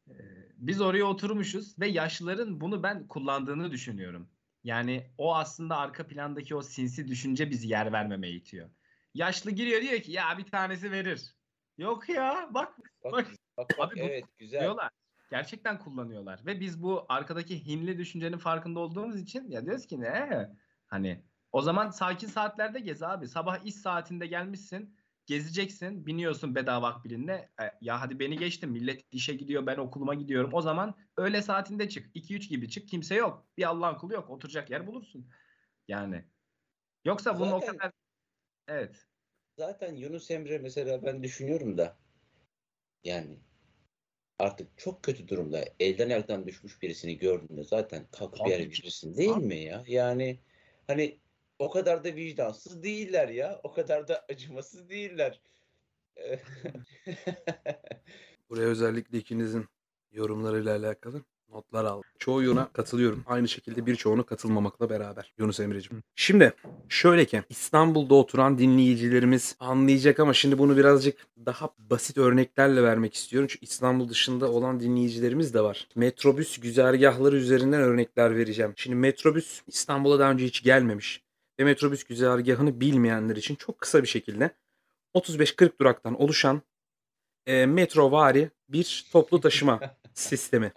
Ee, 0.08 0.14
biz 0.56 0.80
oraya 0.80 1.04
oturmuşuz 1.04 1.78
ve 1.78 1.88
yaşlıların 1.88 2.60
bunu 2.60 2.82
ben 2.82 3.08
kullandığını 3.08 3.70
düşünüyorum. 3.70 4.28
Yani 4.64 5.10
o 5.18 5.34
aslında 5.36 5.76
arka 5.76 6.06
plandaki 6.06 6.54
o 6.54 6.62
sinsi 6.62 7.08
düşünce 7.08 7.50
bizi 7.50 7.68
yer 7.68 7.92
vermemeye 7.92 8.32
itiyor. 8.32 8.70
Yaşlı 9.14 9.50
giriyor 9.50 9.82
diyor 9.82 10.00
ki 10.00 10.12
ya 10.12 10.38
bir 10.38 10.44
tanesi 10.44 10.92
verir. 10.92 11.34
Yok 11.78 12.08
ya 12.08 12.48
bak 12.54 12.78
Bak, 13.04 13.12
Bak. 13.12 13.68
bak, 13.78 13.92
Abi 13.92 14.00
evet 14.00 14.24
güzel. 14.38 14.60
diyorlar. 14.60 14.90
Gerçekten 15.30 15.78
kullanıyorlar. 15.78 16.46
Ve 16.46 16.60
biz 16.60 16.82
bu 16.82 17.06
arkadaki 17.08 17.66
hinli 17.66 17.98
düşüncenin 17.98 18.38
farkında 18.38 18.80
olduğumuz 18.80 19.20
için 19.20 19.50
ya 19.50 19.64
diyoruz 19.64 19.86
ki 19.86 20.00
ne? 20.00 20.50
Hani 20.86 21.24
o 21.52 21.62
zaman 21.62 21.90
sakin 21.90 22.26
saatlerde 22.26 22.80
gez 22.80 23.02
abi. 23.02 23.28
Sabah 23.28 23.64
iş 23.64 23.74
saatinde 23.74 24.26
gelmişsin. 24.26 24.96
Gezeceksin. 25.26 26.06
Biniyorsun 26.06 26.54
bedava 26.54 26.88
akbilinle. 26.88 27.50
E, 27.60 27.64
ya 27.80 28.00
hadi 28.00 28.18
beni 28.18 28.38
geçtim. 28.38 28.70
Millet 28.70 29.04
işe 29.12 29.34
gidiyor. 29.34 29.66
Ben 29.66 29.76
okuluma 29.76 30.14
gidiyorum. 30.14 30.50
O 30.52 30.62
zaman 30.62 30.94
öğle 31.16 31.42
saatinde 31.42 31.88
çık. 31.88 32.16
2-3 32.16 32.48
gibi 32.48 32.68
çık. 32.68 32.88
Kimse 32.88 33.14
yok. 33.14 33.46
Bir 33.56 33.68
Allah'ın 33.68 33.98
kulu 33.98 34.12
yok. 34.14 34.30
Oturacak 34.30 34.70
yer 34.70 34.86
bulursun. 34.86 35.30
Yani. 35.88 36.24
Yoksa 37.04 37.38
bunun 37.40 37.52
o 37.52 37.60
Zaten- 37.60 37.76
kadar... 37.76 37.92
Evet. 38.68 39.06
Zaten 39.58 39.94
Yunus 39.94 40.30
Emre 40.30 40.58
mesela 40.58 41.02
ben 41.02 41.22
düşünüyorum 41.22 41.78
da 41.78 41.96
yani 43.04 43.38
artık 44.38 44.78
çok 44.78 45.02
kötü 45.02 45.28
durumda 45.28 45.64
elden 45.80 46.10
elden 46.10 46.46
düşmüş 46.46 46.82
birisini 46.82 47.18
gördüğünde 47.18 47.64
zaten 47.64 48.06
kalkıp 48.12 48.38
Tabii 48.38 48.50
yer 48.50 48.70
ki. 48.70 48.82
verirsin 48.82 49.16
değil 49.16 49.36
mi 49.36 49.56
ya? 49.56 49.84
Yani 49.86 50.40
hani 50.86 51.20
o 51.58 51.70
kadar 51.70 52.04
da 52.04 52.16
vicdansız 52.16 52.82
değiller 52.82 53.28
ya. 53.28 53.60
O 53.62 53.72
kadar 53.72 54.08
da 54.08 54.24
acımasız 54.28 54.88
değiller. 54.90 55.40
Buraya 58.50 58.68
özellikle 58.68 59.18
ikinizin 59.18 59.66
yorumlarıyla 60.10 60.76
alakalı 60.76 61.24
notlar 61.52 61.84
aldım. 61.84 62.10
Çoğuna 62.18 62.68
katılıyorum. 62.72 63.24
Aynı 63.26 63.48
şekilde 63.48 63.86
birçoğuna 63.86 64.22
katılmamakla 64.22 64.90
beraber. 64.90 65.32
Yunus 65.38 65.60
Emre'ciğim. 65.60 66.02
Şimdi 66.16 66.52
şöyle 66.88 67.24
ki 67.24 67.42
İstanbul'da 67.48 68.14
oturan 68.14 68.58
dinleyicilerimiz 68.58 69.56
anlayacak 69.60 70.20
ama 70.20 70.34
şimdi 70.34 70.58
bunu 70.58 70.76
birazcık 70.76 71.26
daha 71.46 71.70
basit 71.78 72.18
örneklerle 72.18 72.82
vermek 72.82 73.14
istiyorum. 73.14 73.48
Çünkü 73.52 73.64
İstanbul 73.64 74.08
dışında 74.08 74.50
olan 74.50 74.80
dinleyicilerimiz 74.80 75.54
de 75.54 75.60
var. 75.60 75.88
Metrobüs 75.94 76.60
güzergahları 76.60 77.36
üzerinden 77.36 77.80
örnekler 77.80 78.36
vereceğim. 78.36 78.72
Şimdi 78.76 78.96
metrobüs 78.96 79.60
İstanbul'a 79.66 80.18
daha 80.18 80.30
önce 80.30 80.44
hiç 80.44 80.62
gelmemiş 80.62 81.22
ve 81.60 81.64
metrobüs 81.64 82.04
güzergahını 82.04 82.80
bilmeyenler 82.80 83.36
için 83.36 83.54
çok 83.54 83.78
kısa 83.78 84.02
bir 84.02 84.08
şekilde 84.08 84.50
35-40 85.14 85.78
duraktan 85.80 86.20
oluşan 86.20 86.62
e, 87.46 87.66
metrovari 87.66 88.50
bir 88.68 89.06
toplu 89.12 89.40
taşıma 89.40 89.80
sistemi. 90.14 90.72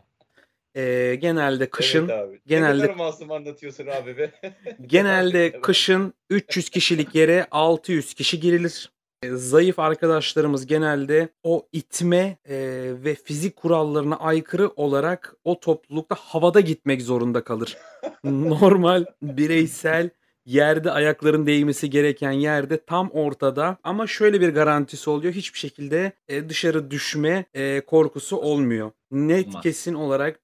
E, 0.76 1.16
genelde 1.22 1.70
kışın 1.70 2.08
Evet 2.10 2.28
abi. 2.28 2.40
genelde- 2.48 2.88
Ne 2.88 2.96
masum 2.96 3.32
anlatıyorsun 3.32 3.88
abi 3.88 4.18
be. 4.18 4.32
Genelde 4.88 5.62
kışın 5.62 6.14
300 6.30 6.70
kişilik 6.70 7.16
yere 7.16 7.48
600 7.52 8.14
kişi 8.14 8.40
girilir. 8.40 8.92
Zayıf 9.30 9.80
arkadaşlarımız 9.80 10.66
genelde 10.66 11.30
o 11.44 11.68
itme 11.72 12.38
e, 12.46 12.58
ve 13.04 13.16
fizik 13.16 13.56
kurallarına 13.56 14.16
aykırı 14.16 14.70
olarak 14.70 15.36
o 15.44 15.60
toplulukta 15.60 16.16
havada 16.20 16.60
gitmek 16.60 17.02
zorunda 17.02 17.44
kalır. 17.44 17.78
Normal 18.24 19.06
bireysel 19.22 20.10
yerde 20.46 20.92
ayakların 20.92 21.46
değmesi 21.48 21.90
gereken 21.90 22.32
yerde 22.32 22.86
tam 22.86 23.10
ortada 23.12 23.78
ama 23.84 24.08
şöyle 24.08 24.42
bir 24.42 24.50
garantisi 24.50 25.10
oluyor. 25.10 25.34
Hiçbir 25.34 25.60
şekilde 25.60 26.12
e, 26.28 26.50
dışarı 26.50 26.92
düşme 26.92 27.46
e, 27.54 27.82
korkusu 27.82 28.38
olmuyor. 28.38 28.92
Net 29.12 29.48
Olmaz. 29.48 29.64
kesin 29.64 29.94
olarak 29.94 30.40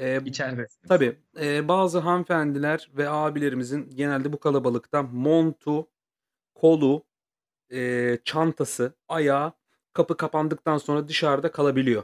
e, 0.00 0.20
İçeride. 0.24 0.66
Tabii 0.88 1.16
e, 1.40 1.68
bazı 1.68 1.98
hanımefendiler 1.98 2.90
ve 2.96 3.08
abilerimizin 3.08 3.90
genelde 3.94 4.32
bu 4.32 4.40
kalabalıkta 4.40 5.02
montu, 5.02 5.88
kolu, 6.54 7.04
e, 7.72 8.18
çantası, 8.24 8.92
ayağı 9.08 9.52
kapı 9.92 10.16
kapandıktan 10.16 10.78
sonra 10.78 11.08
dışarıda 11.08 11.50
kalabiliyor. 11.52 12.02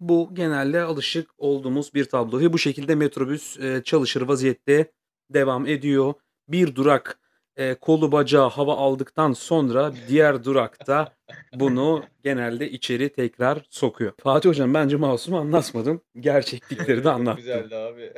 Bu 0.00 0.30
genelde 0.32 0.82
alışık 0.82 1.30
olduğumuz 1.38 1.94
bir 1.94 2.04
tablo 2.04 2.40
ve 2.40 2.52
bu 2.52 2.58
şekilde 2.58 2.94
metrobüs 2.94 3.58
e, 3.60 3.82
çalışır 3.84 4.22
vaziyette 4.22 4.92
devam 5.30 5.66
ediyor. 5.66 6.14
Bir 6.48 6.74
durak 6.74 7.20
e, 7.58 7.74
kolu 7.74 8.12
bacağı 8.12 8.50
hava 8.50 8.76
aldıktan 8.76 9.32
sonra 9.32 9.92
diğer 10.08 10.44
durakta 10.44 11.16
bunu 11.54 12.04
genelde 12.22 12.70
içeri 12.70 13.08
tekrar 13.12 13.66
sokuyor. 13.70 14.12
Fatih 14.22 14.48
Hocam 14.48 14.74
bence 14.74 14.96
masum 14.96 15.34
anlatmadım. 15.34 16.00
Gerçeklikleri 16.20 17.04
de 17.04 17.10
anlattım. 17.18 17.36
Güzeldi 17.36 17.76
abi. 17.76 18.12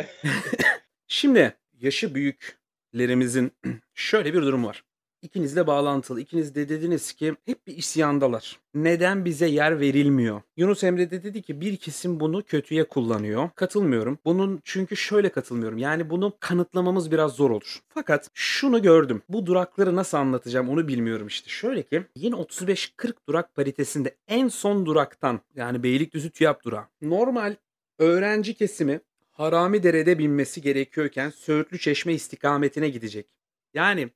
Şimdi 1.08 1.54
yaşı 1.80 2.14
büyüklerimizin 2.14 3.52
şöyle 3.94 4.34
bir 4.34 4.42
durum 4.42 4.64
var. 4.64 4.84
İkinizle 5.22 5.66
bağlantılı. 5.66 6.20
İkiniz 6.20 6.54
de 6.54 6.68
dediniz 6.68 7.12
ki 7.12 7.36
hep 7.46 7.66
bir 7.66 7.76
isyandalar. 7.76 8.58
Neden 8.74 9.24
bize 9.24 9.46
yer 9.46 9.80
verilmiyor? 9.80 10.42
Yunus 10.56 10.84
Emre 10.84 11.10
de 11.10 11.22
dedi 11.22 11.42
ki 11.42 11.60
bir 11.60 11.76
kesim 11.76 12.20
bunu 12.20 12.42
kötüye 12.42 12.84
kullanıyor. 12.84 13.50
Katılmıyorum. 13.54 14.18
Bunun 14.24 14.60
çünkü 14.64 14.96
şöyle 14.96 15.28
katılmıyorum. 15.28 15.78
Yani 15.78 16.10
bunu 16.10 16.36
kanıtlamamız 16.40 17.10
biraz 17.10 17.32
zor 17.32 17.50
olur. 17.50 17.80
Fakat 17.88 18.30
şunu 18.34 18.82
gördüm. 18.82 19.22
Bu 19.28 19.46
durakları 19.46 19.96
nasıl 19.96 20.18
anlatacağım 20.18 20.68
onu 20.68 20.88
bilmiyorum 20.88 21.26
işte. 21.26 21.50
Şöyle 21.50 21.82
ki 21.82 22.02
yine 22.16 22.34
35-40 22.34 23.12
durak 23.28 23.54
paritesinde 23.54 24.16
en 24.28 24.48
son 24.48 24.86
duraktan 24.86 25.40
yani 25.54 25.82
Beylikdüzü 25.82 26.30
TÜYAP 26.30 26.64
durağı. 26.64 26.84
Normal 27.02 27.56
öğrenci 27.98 28.54
kesimi 28.54 29.00
Haramidere'de 29.30 30.18
binmesi 30.18 30.62
gerekiyorken 30.62 31.30
Söğütlü 31.30 31.78
Çeşme 31.78 32.14
istikametine 32.14 32.88
gidecek. 32.88 33.26
Yani 33.74 34.10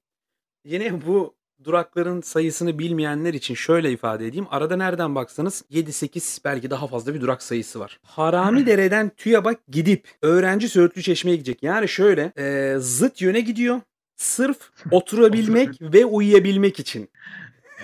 yine 0.64 1.07
bu 1.07 1.35
durakların 1.64 2.20
sayısını 2.20 2.79
bilmeyenler 2.79 3.35
için 3.35 3.55
şöyle 3.55 3.92
ifade 3.92 4.27
edeyim. 4.27 4.46
Arada 4.50 4.77
nereden 4.77 5.14
baksanız 5.14 5.64
7-8 5.70 6.40
belki 6.44 6.70
daha 6.70 6.87
fazla 6.87 7.14
bir 7.14 7.20
durak 7.20 7.42
sayısı 7.42 7.81
var. 7.81 8.00
Haramidere'den 8.03 9.09
TÜYAP'a 9.16 9.55
gidip 9.68 10.09
öğrenci 10.22 10.68
Söğütlü 10.68 11.03
Çeşme'ye 11.03 11.37
gidecek. 11.37 11.62
Yani 11.62 11.88
şöyle 11.88 12.33
e, 12.38 12.77
zıt 12.79 13.20
yöne 13.22 13.40
gidiyor. 13.40 13.81
Sırf 14.16 14.70
oturabilmek 14.90 15.68
ve 15.83 16.05
uyuyabilmek 16.05 16.81
için. 16.81 17.11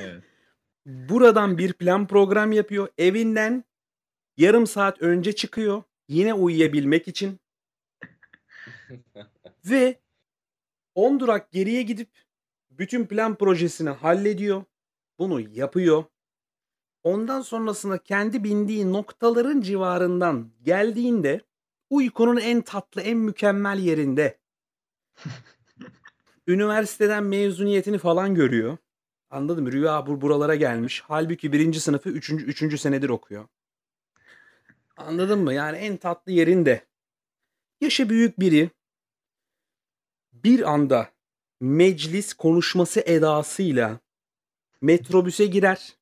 Evet. 0.01 0.23
Buradan 0.87 1.59
bir 1.59 1.73
plan 1.73 2.07
program 2.07 2.53
yapıyor. 2.53 2.89
Evinden 2.99 3.65
yarım 4.37 4.67
saat 4.67 5.03
önce 5.03 5.33
çıkıyor. 5.33 5.83
Yine 6.09 6.35
uyuyabilmek 6.35 7.09
için. 7.09 7.41
Ve 9.65 10.01
10 10.95 11.21
durak 11.21 11.53
geriye 11.53 11.83
gidip 11.83 12.09
bütün 12.81 13.07
plan 13.07 13.35
projesini 13.35 13.91
hallediyor. 13.91 14.65
Bunu 15.19 15.41
yapıyor. 15.41 16.05
Ondan 17.03 17.41
sonrasında 17.41 17.99
kendi 17.99 18.45
bindiği 18.45 18.93
noktaların 18.93 19.61
civarından 19.61 20.51
geldiğinde 20.63 21.41
uykunun 21.91 22.37
en 22.37 22.61
tatlı, 22.61 23.03
en 23.03 23.17
mükemmel 23.17 23.79
yerinde 23.79 24.39
üniversiteden 26.47 27.25
mezuniyetini 27.25 27.99
falan 27.99 28.35
görüyor. 28.35 28.77
Anladın 29.31 29.65
mı? 29.65 29.73
Rüya 29.73 30.07
bur 30.07 30.21
buralara 30.21 30.55
gelmiş. 30.55 31.03
Halbuki 31.09 31.53
birinci 31.53 31.81
sınıfı 31.81 32.09
üçüncü, 32.09 32.45
üçüncü 32.45 32.79
senedir 32.79 33.09
okuyor. 33.09 33.49
Anladın 34.97 35.39
mı? 35.39 35.55
Yani 35.55 35.77
en 35.77 35.97
tatlı 35.97 36.33
yerinde. 36.33 36.87
Yaşı 37.81 38.11
büyük 38.11 38.41
biri 38.41 38.71
bir 40.33 40.73
anda 40.73 41.20
meclis 41.61 42.33
konuşması 42.35 43.01
edasıyla 43.01 44.01
metrobüse 44.81 45.47
girer 45.47 45.97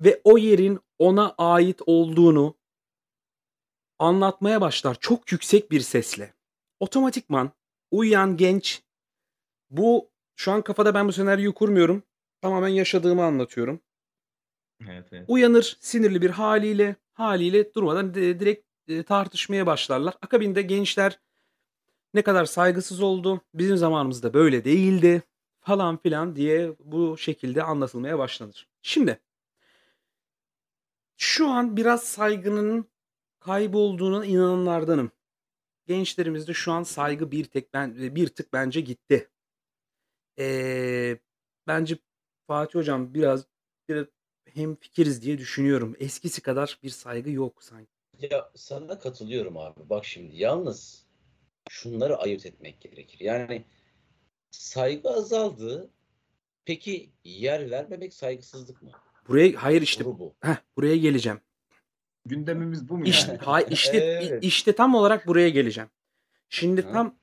ve 0.00 0.20
o 0.24 0.38
yerin 0.38 0.80
ona 0.98 1.34
ait 1.38 1.80
olduğunu 1.86 2.54
anlatmaya 3.98 4.60
başlar 4.60 4.96
çok 5.00 5.32
yüksek 5.32 5.70
bir 5.70 5.80
sesle. 5.80 6.34
Otomatikman 6.80 7.50
uyuyan 7.90 8.36
genç 8.36 8.82
bu 9.70 10.10
şu 10.36 10.52
an 10.52 10.62
kafada 10.62 10.94
ben 10.94 11.08
bu 11.08 11.12
senaryoyu 11.12 11.54
kurmuyorum. 11.54 12.02
Tamamen 12.40 12.68
yaşadığımı 12.68 13.24
anlatıyorum. 13.24 13.80
Evet, 14.88 15.08
evet. 15.12 15.24
Uyanır 15.28 15.76
sinirli 15.80 16.22
bir 16.22 16.30
haliyle 16.30 16.96
haliyle 17.12 17.74
durmadan 17.74 18.14
di- 18.14 18.40
direkt 18.40 18.66
e, 18.88 19.02
tartışmaya 19.02 19.66
başlarlar. 19.66 20.14
Akabinde 20.22 20.62
gençler 20.62 21.20
ne 22.14 22.22
kadar 22.22 22.44
saygısız 22.44 23.00
oldu. 23.00 23.40
Bizim 23.54 23.76
zamanımızda 23.76 24.34
böyle 24.34 24.64
değildi 24.64 25.22
falan 25.60 25.96
filan 25.96 26.36
diye 26.36 26.72
bu 26.80 27.18
şekilde 27.18 27.62
anlatılmaya 27.62 28.18
başlanır. 28.18 28.68
Şimdi 28.82 29.20
şu 31.16 31.48
an 31.48 31.76
biraz 31.76 32.02
saygının 32.02 32.88
kaybolduğuna 33.40 34.26
inananlardanım. 34.26 35.10
Gençlerimizde 35.86 36.54
şu 36.54 36.72
an 36.72 36.82
saygı 36.82 37.30
bir 37.30 37.44
tek 37.44 37.74
ben 37.74 38.14
bir 38.14 38.28
tık 38.28 38.52
bence 38.52 38.80
gitti. 38.80 39.30
Ee, 40.38 41.18
bence 41.66 41.98
Fatih 42.46 42.74
hocam 42.78 43.14
biraz 43.14 43.46
biraz 43.88 44.06
hem 44.44 44.76
fikiriz 44.76 45.22
diye 45.22 45.38
düşünüyorum. 45.38 45.96
Eskisi 45.98 46.42
kadar 46.42 46.78
bir 46.82 46.90
saygı 46.90 47.30
yok 47.30 47.64
sanki. 47.64 47.90
Ya 48.20 48.50
sana 48.54 48.98
katılıyorum 48.98 49.56
abi. 49.56 49.80
Bak 49.90 50.04
şimdi 50.04 50.36
yalnız 50.36 51.07
şunları 51.68 52.16
ayırt 52.16 52.46
etmek 52.46 52.80
gerekir. 52.80 53.20
Yani 53.20 53.64
saygı 54.50 55.08
azaldı. 55.10 55.90
Peki 56.64 57.10
yer 57.24 57.70
vermemek 57.70 58.14
saygısızlık 58.14 58.82
mı? 58.82 58.90
Buraya 59.28 59.52
hayır 59.62 59.82
işte 59.82 60.04
Soru 60.04 60.18
bu. 60.18 60.34
heh, 60.40 60.56
buraya 60.76 60.96
geleceğim. 60.96 61.40
Gündemimiz 62.26 62.88
bu 62.88 62.98
mu 62.98 63.04
İşte 63.06 63.32
yani? 63.32 63.40
hay 63.44 63.66
işte 63.70 63.96
Evet. 63.98 64.44
işte 64.44 64.72
tam 64.72 64.94
olarak 64.94 65.26
buraya 65.26 65.48
geleceğim. 65.48 65.90
Şimdi 66.48 66.82
Hı. 66.82 66.92
tam 66.92 67.14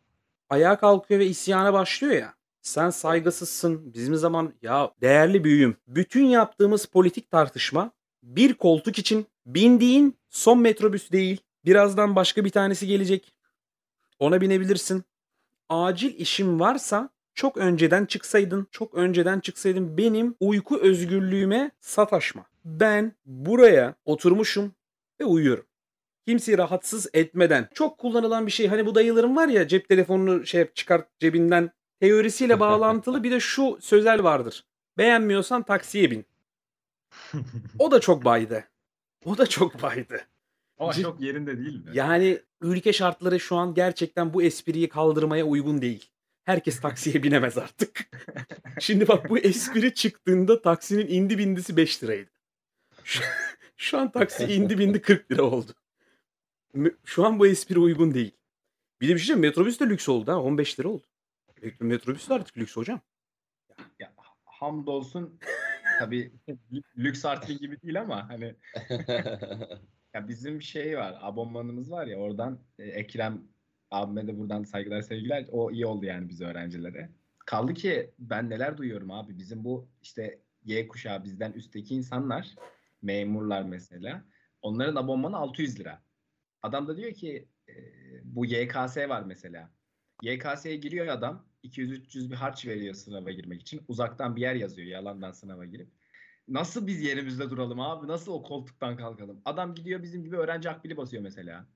ayağa 0.49 0.77
kalkıyor 0.79 1.19
ve 1.19 1.25
isyana 1.25 1.73
başlıyor 1.73 2.13
ya. 2.13 2.33
Sen 2.61 2.89
saygısızsın. 2.89 3.93
Bizim 3.93 4.15
zaman 4.15 4.53
ya 4.61 4.91
değerli 5.01 5.43
büyüğüm. 5.43 5.77
Bütün 5.87 6.25
yaptığımız 6.25 6.85
politik 6.85 7.31
tartışma 7.31 7.91
bir 8.23 8.53
koltuk 8.53 8.99
için 8.99 9.25
bindiğin 9.45 10.17
son 10.29 10.59
metrobüs 10.59 11.11
değil. 11.11 11.41
Birazdan 11.65 12.15
başka 12.15 12.45
bir 12.45 12.49
tanesi 12.49 12.87
gelecek. 12.87 13.33
Ona 14.19 14.41
binebilirsin. 14.41 15.03
Acil 15.69 16.19
işim 16.19 16.59
varsa 16.59 17.09
çok 17.33 17.57
önceden 17.57 18.05
çıksaydın, 18.05 18.67
çok 18.71 18.93
önceden 18.93 19.39
çıksaydın 19.39 19.97
benim 19.97 20.35
uyku 20.39 20.79
özgürlüğüme 20.81 21.71
sataşma. 21.79 22.45
Ben 22.65 23.13
buraya 23.25 23.95
oturmuşum 24.05 24.71
ve 25.19 25.25
uyuyorum. 25.25 25.65
Kimseyi 26.27 26.57
rahatsız 26.57 27.07
etmeden. 27.13 27.69
Çok 27.73 27.97
kullanılan 27.97 28.47
bir 28.47 28.51
şey. 28.51 28.67
Hani 28.67 28.85
bu 28.85 28.95
dayıların 28.95 29.35
var 29.35 29.47
ya 29.47 29.67
cep 29.67 29.89
telefonunu 29.89 30.45
şey 30.45 30.71
çıkart 30.73 31.19
cebinden 31.19 31.71
teorisiyle 31.99 32.59
bağlantılı 32.59 33.23
bir 33.23 33.31
de 33.31 33.39
şu 33.39 33.77
sözel 33.81 34.23
vardır. 34.23 34.65
Beğenmiyorsan 34.97 35.63
taksiye 35.63 36.11
bin. 36.11 36.25
O 37.79 37.91
da 37.91 37.99
çok 37.99 38.25
baydı. 38.25 38.63
O 39.25 39.37
da 39.37 39.47
çok 39.47 39.81
baydı. 39.81 40.27
Ama 40.77 40.91
Cid- 40.91 41.01
çok 41.01 41.21
yerinde 41.21 41.57
değil 41.57 41.75
mi? 41.85 41.91
Yani 41.93 42.39
ülke 42.61 42.93
şartları 42.93 43.39
şu 43.39 43.55
an 43.55 43.73
gerçekten 43.73 44.33
bu 44.33 44.43
espriyi 44.43 44.89
kaldırmaya 44.89 45.45
uygun 45.45 45.81
değil. 45.81 46.11
Herkes 46.43 46.81
taksiye 46.81 47.23
binemez 47.23 47.57
artık. 47.57 48.09
Şimdi 48.79 49.07
bak 49.07 49.29
bu 49.29 49.37
espri 49.37 49.93
çıktığında 49.93 50.61
taksinin 50.61 51.07
indi 51.07 51.37
bindisi 51.37 51.77
5 51.77 52.03
liraydı. 52.03 52.29
Şu, 53.03 53.23
şu 53.77 53.97
an 53.97 54.11
taksi 54.11 54.43
indi 54.43 54.77
bindi 54.77 55.01
40 55.01 55.31
lira 55.31 55.43
oldu. 55.43 55.71
Şu 57.05 57.25
an 57.25 57.39
bu 57.39 57.47
espri 57.47 57.79
uygun 57.79 58.13
değil. 58.13 58.31
Bir 59.01 59.07
de 59.07 59.13
bir 59.13 59.19
şey 59.19 59.27
diyeyim, 59.27 59.41
metrobüs 59.41 59.79
de 59.79 59.85
lüks 59.89 60.09
oldu 60.09 60.31
ha 60.31 60.41
15 60.41 60.79
lira 60.79 60.87
oldu. 60.89 61.07
Metrobüs 61.79 62.29
de 62.29 62.33
artık 62.33 62.57
lüks 62.57 62.75
hocam. 62.75 63.01
Ya, 63.99 64.13
hamdolsun 64.45 65.39
tabii 65.99 66.31
lüks 66.97 67.25
artikel 67.25 67.57
gibi 67.57 67.81
değil 67.81 68.01
ama 68.01 68.29
hani 68.29 68.55
ya 70.15 70.27
bizim 70.27 70.61
şey 70.61 70.97
var 70.97 71.17
abonmanımız 71.21 71.91
var 71.91 72.07
ya 72.07 72.17
oradan 72.17 72.59
e, 72.79 72.83
Ekrem 72.83 73.43
abime 73.91 74.27
de 74.27 74.37
buradan 74.37 74.63
saygılar 74.63 75.01
sevgiler 75.01 75.45
o 75.51 75.71
iyi 75.71 75.85
oldu 75.85 76.05
yani 76.05 76.29
biz 76.29 76.41
öğrencilere. 76.41 77.09
Kaldı 77.45 77.73
ki 77.73 78.11
ben 78.19 78.49
neler 78.49 78.77
duyuyorum 78.77 79.11
abi 79.11 79.37
bizim 79.37 79.63
bu 79.63 79.89
işte 80.01 80.39
Y 80.63 80.87
kuşağı 80.87 81.23
bizden 81.23 81.51
üstteki 81.51 81.95
insanlar 81.95 82.55
memurlar 83.01 83.63
mesela 83.63 84.25
onların 84.61 84.95
abonmanı 84.95 85.37
600 85.37 85.79
lira. 85.79 86.01
Adam 86.61 86.87
da 86.87 86.97
diyor 86.97 87.13
ki 87.13 87.49
e, 87.69 87.73
bu 88.23 88.45
YKS 88.45 88.97
var 88.97 89.23
mesela. 89.23 89.71
YKS'ye 90.21 90.75
giriyor 90.75 91.07
adam 91.07 91.45
200-300 91.63 92.29
bir 92.29 92.35
harç 92.35 92.65
veriyor 92.65 92.93
sınava 92.93 93.31
girmek 93.31 93.61
için. 93.61 93.81
Uzaktan 93.87 94.35
bir 94.35 94.41
yer 94.41 94.55
yazıyor 94.55 94.87
yalandan 94.87 95.31
sınava 95.31 95.65
girip. 95.65 95.89
Nasıl 96.47 96.87
biz 96.87 97.01
yerimizde 97.01 97.49
duralım 97.49 97.79
abi? 97.79 98.07
Nasıl 98.07 98.31
o 98.31 98.43
koltuktan 98.43 98.97
kalkalım? 98.97 99.41
Adam 99.45 99.75
gidiyor 99.75 100.03
bizim 100.03 100.23
gibi 100.23 100.37
öğrenci 100.37 100.69
akbili 100.69 100.97
basıyor 100.97 101.23
mesela. 101.23 101.67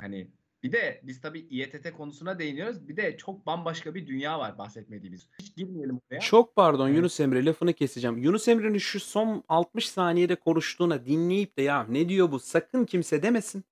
Hani 0.00 0.30
bir 0.62 0.72
de 0.72 1.00
biz 1.02 1.20
tabii 1.20 1.40
İETT 1.40 1.92
konusuna 1.92 2.38
değiniyoruz. 2.38 2.88
Bir 2.88 2.96
de 2.96 3.16
çok 3.16 3.46
bambaşka 3.46 3.94
bir 3.94 4.06
dünya 4.06 4.38
var 4.38 4.58
bahsetmediğimiz. 4.58 5.28
Hiç 5.40 5.56
girmeyelim 5.56 6.00
oraya. 6.10 6.20
Çok 6.20 6.56
pardon 6.56 6.86
Evet. 6.86 6.96
Yunus 6.96 7.20
Emre 7.20 7.44
lafını 7.44 7.72
keseceğim. 7.72 8.18
Yunus 8.18 8.48
Emre'nin 8.48 8.78
şu 8.78 9.00
son 9.00 9.44
60 9.48 9.88
saniyede 9.88 10.36
konuştuğuna 10.36 11.06
dinleyip 11.06 11.56
de 11.58 11.62
ya 11.62 11.84
ne 11.84 12.08
diyor 12.08 12.32
bu 12.32 12.38
sakın 12.38 12.84
kimse 12.84 13.22
demesin. 13.22 13.64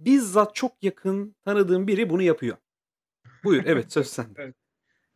Bizzat 0.00 0.54
çok 0.54 0.82
yakın 0.82 1.36
tanıdığım 1.44 1.86
biri 1.86 2.10
bunu 2.10 2.22
yapıyor. 2.22 2.56
Buyur 3.44 3.62
evet 3.66 3.92
söz 3.92 4.06
sende. 4.06 4.54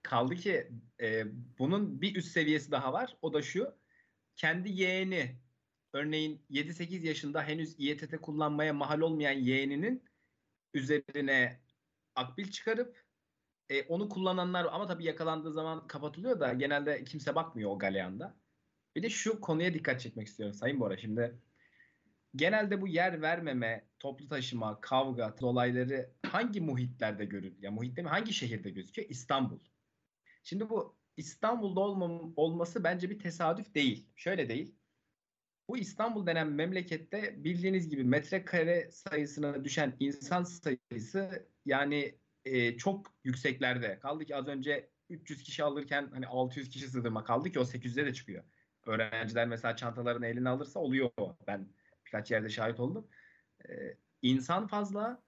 Kaldı 0.03 0.35
ki 0.35 0.69
e, 1.01 1.25
bunun 1.59 2.01
bir 2.01 2.17
üst 2.17 2.29
seviyesi 2.29 2.71
daha 2.71 2.93
var. 2.93 3.17
O 3.23 3.33
da 3.33 3.43
şu. 3.43 3.75
Kendi 4.39 4.73
yeğeni 4.73 5.37
örneğin 5.93 6.43
7-8 6.51 7.07
yaşında 7.07 7.43
henüz 7.43 7.75
İETT 7.79 8.21
kullanmaya 8.21 8.73
mahal 8.73 9.01
olmayan 9.01 9.33
yeğeninin 9.33 10.05
üzerine 10.75 11.61
akbil 12.15 12.51
çıkarıp 12.51 13.05
e, 13.69 13.83
onu 13.83 14.09
kullananlar 14.09 14.67
ama 14.71 14.87
tabii 14.87 15.05
yakalandığı 15.05 15.53
zaman 15.53 15.87
kapatılıyor 15.87 16.41
da 16.41 16.53
genelde 16.53 17.05
kimse 17.05 17.35
bakmıyor 17.35 17.71
o 17.71 17.79
galeyanda. 17.79 18.37
Bir 18.97 19.03
de 19.03 19.11
şu 19.11 19.41
konuya 19.41 19.75
dikkat 19.75 20.01
çekmek 20.01 20.27
istiyorum 20.29 20.55
Sayın 20.55 20.81
Bora. 20.81 20.97
Şimdi 20.97 21.39
genelde 22.37 22.81
bu 22.81 22.89
yer 22.89 23.23
vermeme, 23.23 23.89
toplu 23.99 24.29
taşıma, 24.29 24.81
kavga 24.81 25.35
olayları 25.41 26.11
hangi 26.27 26.61
muhitlerde 26.61 27.25
görülüyor? 27.25 27.63
Ya 27.63 27.71
muhitte 27.71 28.03
mi? 28.03 28.09
Hangi 28.09 28.33
şehirde 28.33 28.71
gözüküyor? 28.71 29.09
İstanbul. 29.11 29.59
Şimdi 30.43 30.71
bu 30.71 30.98
İstanbul'da 31.19 31.81
olmam, 31.81 32.33
olması 32.37 32.85
bence 32.85 33.11
bir 33.11 33.19
tesadüf 33.19 33.75
değil. 33.75 34.09
Şöyle 34.17 34.49
değil. 34.49 34.75
Bu 35.69 35.79
İstanbul 35.79 36.27
denen 36.27 36.49
memlekette 36.49 37.45
bildiğiniz 37.45 37.89
gibi 37.89 38.05
metrekare 38.05 38.91
sayısına 38.91 39.65
düşen 39.65 39.97
insan 40.01 40.45
sayısı 40.45 41.49
yani 41.65 42.15
e, 42.45 42.77
çok 42.77 43.15
yükseklerde. 43.25 43.99
Kaldı 43.99 44.25
ki 44.25 44.37
az 44.37 44.49
önce 44.49 44.91
300 45.11 45.43
kişi 45.43 45.65
alırken 45.65 46.11
hani 46.13 46.27
600 46.27 46.69
kişi 46.69 46.89
sığdırma 46.89 47.25
kaldı 47.25 47.51
ki 47.51 47.61
o 47.61 47.65
800'e 47.65 48.07
de 48.07 48.15
çıkıyor. 48.15 48.45
Öğrenciler 48.87 49.49
mesela 49.49 49.77
çantalarını 49.77 50.27
eline 50.27 50.49
alırsa 50.49 50.81
oluyor. 50.81 51.11
Ben 51.47 51.69
birkaç 52.07 52.31
yerde 52.31 52.49
şahit 52.49 52.81
oldum. 52.81 53.09
Ee, 53.69 53.97
insan 54.23 54.67
fazla 54.67 55.23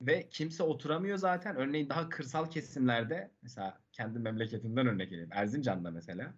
ve 0.00 0.28
kimse 0.30 0.62
oturamıyor 0.62 1.16
zaten. 1.18 1.56
Örneğin 1.56 1.88
daha 1.88 2.08
kırsal 2.08 2.50
kesimlerde 2.50 3.34
mesela 3.42 3.82
kendi 3.92 4.18
memleketimden 4.18 4.86
örnek 4.86 5.12
vereyim. 5.12 5.30
Erzincan'da 5.32 5.90
mesela. 5.90 6.34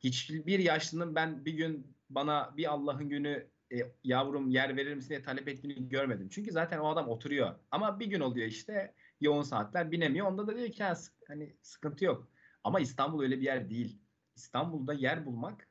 Hiçbir 0.00 0.58
yaşlının 0.58 1.14
ben 1.14 1.44
bir 1.44 1.52
gün 1.52 1.96
bana 2.10 2.56
bir 2.56 2.72
Allah'ın 2.72 3.08
günü 3.08 3.50
e, 3.72 3.76
yavrum 4.04 4.50
yer 4.50 4.76
verir 4.76 4.94
misin 4.94 5.08
diye 5.08 5.22
talep 5.22 5.48
ettiğini 5.48 5.88
görmedim. 5.88 6.28
Çünkü 6.28 6.52
zaten 6.52 6.78
o 6.78 6.88
adam 6.88 7.08
oturuyor. 7.08 7.54
Ama 7.70 8.00
bir 8.00 8.06
gün 8.06 8.20
oluyor 8.20 8.46
işte 8.46 8.94
yoğun 9.20 9.42
saatler 9.42 9.90
binemiyor. 9.90 10.26
Onda 10.26 10.46
da 10.46 10.56
diyor 10.56 10.68
ki 10.68 10.84
"Ha, 10.84 10.94
hani 11.28 11.56
sıkıntı 11.62 12.04
yok. 12.04 12.32
Ama 12.64 12.80
İstanbul 12.80 13.22
öyle 13.22 13.36
bir 13.38 13.42
yer 13.44 13.70
değil. 13.70 14.02
İstanbul'da 14.36 14.92
yer 14.92 15.26
bulmak 15.26 15.68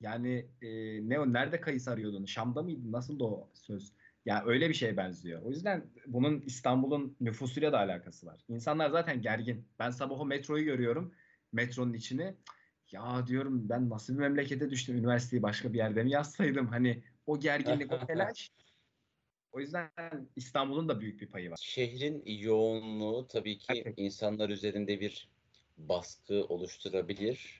yani 0.00 0.50
e, 0.62 0.68
ne 1.08 1.32
nerede 1.32 1.60
kayıs 1.60 1.88
arıyordun? 1.88 2.24
Şam'da 2.24 2.62
mıydın? 2.62 2.92
Nasıl 2.92 3.20
o 3.20 3.50
söz? 3.54 3.94
Ya 4.24 4.42
öyle 4.46 4.68
bir 4.68 4.74
şeye 4.74 4.96
benziyor. 4.96 5.42
O 5.42 5.50
yüzden 5.50 5.86
bunun 6.06 6.40
İstanbul'un 6.40 7.16
nüfusuyla 7.20 7.72
da 7.72 7.78
alakası 7.78 8.26
var. 8.26 8.40
İnsanlar 8.48 8.90
zaten 8.90 9.22
gergin. 9.22 9.68
Ben 9.78 9.90
sabah 9.90 10.20
o 10.20 10.26
metroyu 10.26 10.64
görüyorum. 10.64 11.14
Metronun 11.52 11.92
içini. 11.92 12.34
Ya 12.90 13.26
diyorum 13.26 13.68
ben 13.68 13.90
nasıl 13.90 14.14
bir 14.14 14.18
memlekete 14.18 14.70
düştüm? 14.70 14.96
Üniversiteyi 14.96 15.42
başka 15.42 15.72
bir 15.72 15.78
yerde 15.78 16.02
mi 16.02 16.10
yazsaydım? 16.10 16.66
Hani 16.66 17.02
o 17.26 17.40
gerginlik, 17.40 17.92
o 17.92 17.98
telaş. 18.06 18.50
O 19.52 19.60
yüzden 19.60 19.90
İstanbul'un 20.36 20.88
da 20.88 21.00
büyük 21.00 21.20
bir 21.20 21.26
payı 21.26 21.50
var. 21.50 21.58
Şehrin 21.60 22.22
yoğunluğu 22.26 23.26
tabii 23.28 23.58
ki 23.58 23.82
Evet. 23.86 23.94
insanlar 23.96 24.48
üzerinde 24.48 25.00
bir 25.00 25.28
baskı 25.78 26.44
oluşturabilir. 26.44 27.59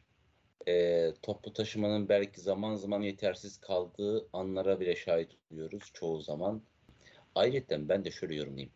Ee, 0.68 1.12
toplu 1.23 1.53
taşımanın 1.53 2.09
belki 2.09 2.40
zaman 2.40 2.75
zaman 2.75 3.03
yetersiz 3.03 3.61
kaldığı 3.61 4.29
anlara 4.33 4.81
bile 4.81 4.96
şahit 4.96 5.31
oluyoruz 5.53 5.90
çoğu 5.94 6.20
zaman. 6.20 6.62
Ayrıca 7.35 7.88
ben 7.88 8.05
de 8.05 8.11
şöyle 8.11 8.35
yorumlayayım. 8.35 8.73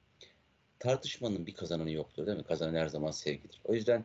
Tartışmanın 0.79 1.47
bir 1.47 1.55
kazananı 1.55 1.90
yoktur 1.90 2.27
değil 2.27 2.38
mi? 2.38 2.44
Kazanan 2.44 2.75
her 2.75 2.87
zaman 2.87 3.11
sevgidir. 3.11 3.61
O 3.64 3.75
yüzden 3.75 4.05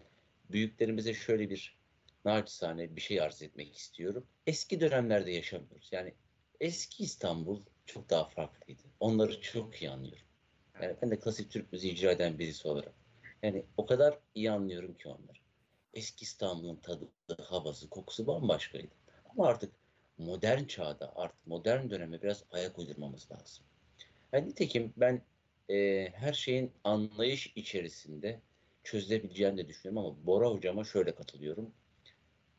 büyüklerimize 0.52 1.13
şöyle 1.13 1.50
bir 1.50 1.78
naçizane 2.26 2.96
bir 2.96 3.02
şey 3.02 3.22
arz 3.22 3.42
etmek 3.42 3.76
istiyorum. 3.76 4.26
Eski 4.48 4.80
dönemlerde 4.80 5.32
yaşamıyoruz. 5.32 5.89
Yani 5.92 6.13
eski 6.60 7.04
İstanbul 7.04 7.62
çok 7.86 8.10
daha 8.10 8.26
farklıydı. 8.26 8.82
Onları 9.00 9.42
çok 9.42 9.82
iyi 9.82 9.92
anlıyorum. 9.92 10.26
Yani 10.82 10.96
ben 11.02 11.12
de 11.12 11.20
klasik 11.20 11.52
Türk 11.52 11.72
müziği 11.74 11.94
icra 11.94 12.12
eden 12.12 12.39
birisi 12.39 12.68
olarak. 12.68 12.94
Yani 13.44 13.65
o 13.78 13.86
kadar 13.86 14.20
iyi 14.36 14.52
anlıyorum 14.52 14.94
ki 14.94 15.08
onları. 15.08 15.38
Eski 15.93 16.23
İstanbul'un 16.23 16.75
tadı, 16.75 17.08
havası, 17.43 17.89
kokusu 17.89 18.28
bambaşkaydı. 18.28 18.93
Ama 19.30 19.47
artık 19.47 19.71
modern 20.17 20.63
çağda, 20.65 21.13
artık 21.15 21.47
modern 21.47 21.89
döneme 21.89 22.21
biraz 22.21 22.43
ayak 22.52 22.80
uydurmamız 22.80 23.32
lazım. 23.32 23.65
Yani 24.34 24.49
nitekim 24.49 24.93
ben 24.97 25.21
e, 25.69 26.10
her 26.15 26.34
şeyin 26.34 26.71
anlayış 26.84 27.54
içerisinde 27.56 28.39
çözülebileceğini 28.84 29.58
de 29.58 29.67
düşünüyorum 29.67 30.06
ama 30.06 30.25
Bora 30.25 30.49
hocama 30.49 30.84
şöyle 30.84 31.15
katılıyorum. 31.15 31.71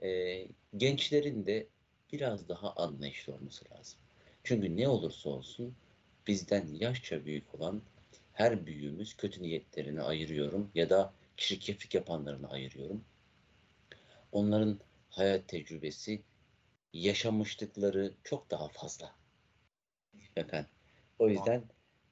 E, 0.02 0.46
gençlerin 0.76 1.46
de 1.46 1.66
biraz 2.12 2.48
daha 2.48 2.72
anlayışlı 2.72 3.34
olması 3.34 3.64
lazım. 3.70 4.00
Çünkü 4.44 4.76
ne 4.76 4.88
olursa 4.88 5.30
olsun 5.30 5.74
bizden 6.26 6.66
yaşça 6.74 7.24
büyük 7.24 7.54
olan 7.54 7.82
her 8.32 8.66
büyüğümüz 8.66 9.14
kötü 9.14 9.42
niyetlerini 9.42 10.02
ayırıyorum 10.02 10.70
ya 10.74 10.90
da 10.90 11.12
çirkeflik 11.36 11.94
yapanlarını 11.94 12.50
ayırıyorum. 12.50 13.04
Onların 14.32 14.80
hayat 15.10 15.48
tecrübesi, 15.48 16.22
yaşamışlıkları 16.92 18.14
çok 18.24 18.50
daha 18.50 18.68
fazla. 18.68 19.14
Efendim. 20.36 20.70
O 21.18 21.28
yüzden 21.28 21.64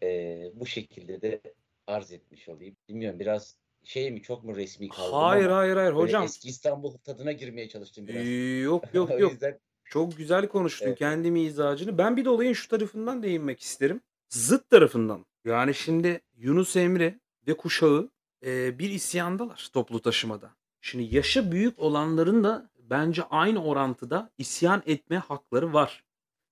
eee, 0.03 0.53
bu 0.55 0.67
şekilde 0.67 1.23
de 1.23 1.41
arz 1.87 2.13
etmiş 2.13 2.49
olayım. 2.49 2.77
Bilmiyorum 2.89 3.21
biraz 3.21 3.57
şey 3.85 4.11
mi 4.11 4.23
çok 4.23 4.45
mu 4.45 4.57
resmi 4.57 4.89
kaldım 4.89 5.13
Hayır 5.13 5.49
hayır 5.49 5.77
hayır 5.77 5.93
hocam. 5.93 6.25
eski 6.25 6.49
İstanbul 6.49 6.97
tadına 6.99 7.33
girmeye 7.33 7.69
çalıştım 7.69 8.07
biraz. 8.09 8.27
Yok 8.65 8.85
yok 8.95 9.21
yok. 9.21 9.33
yüzden 9.33 9.59
Çok 9.85 10.17
güzel 10.17 10.49
konuştun 10.49 10.87
Evet. 10.87 10.99
kendi 10.99 11.31
mizacını. 11.31 11.99
Ben 11.99 12.17
bir 12.17 12.25
de 12.25 12.31
olayın 12.31 12.53
şu 12.53 12.69
tarafından 12.69 13.23
değinmek 13.23 13.61
isterim. 13.61 14.01
Zıt 14.29 14.71
tarafından. 14.71 15.27
Yani 15.45 15.75
şimdi 15.75 16.21
Yunus 16.37 16.77
Emre 16.77 17.21
ve 17.47 17.57
kuşağı 17.57 18.11
e, 18.47 18.79
bir 18.79 18.91
isyandalar 18.91 19.69
toplu 19.73 20.03
taşımada. 20.03 20.51
Şimdi 20.91 21.17
yaşı 21.17 21.53
büyük 21.53 21.79
olanların 21.79 22.45
da 22.45 22.71
bence 22.79 23.23
aynı 23.23 23.65
orantıda 23.65 24.31
isyan 24.39 24.83
etme 24.87 25.17
hakları 25.17 25.73
var. 25.73 26.05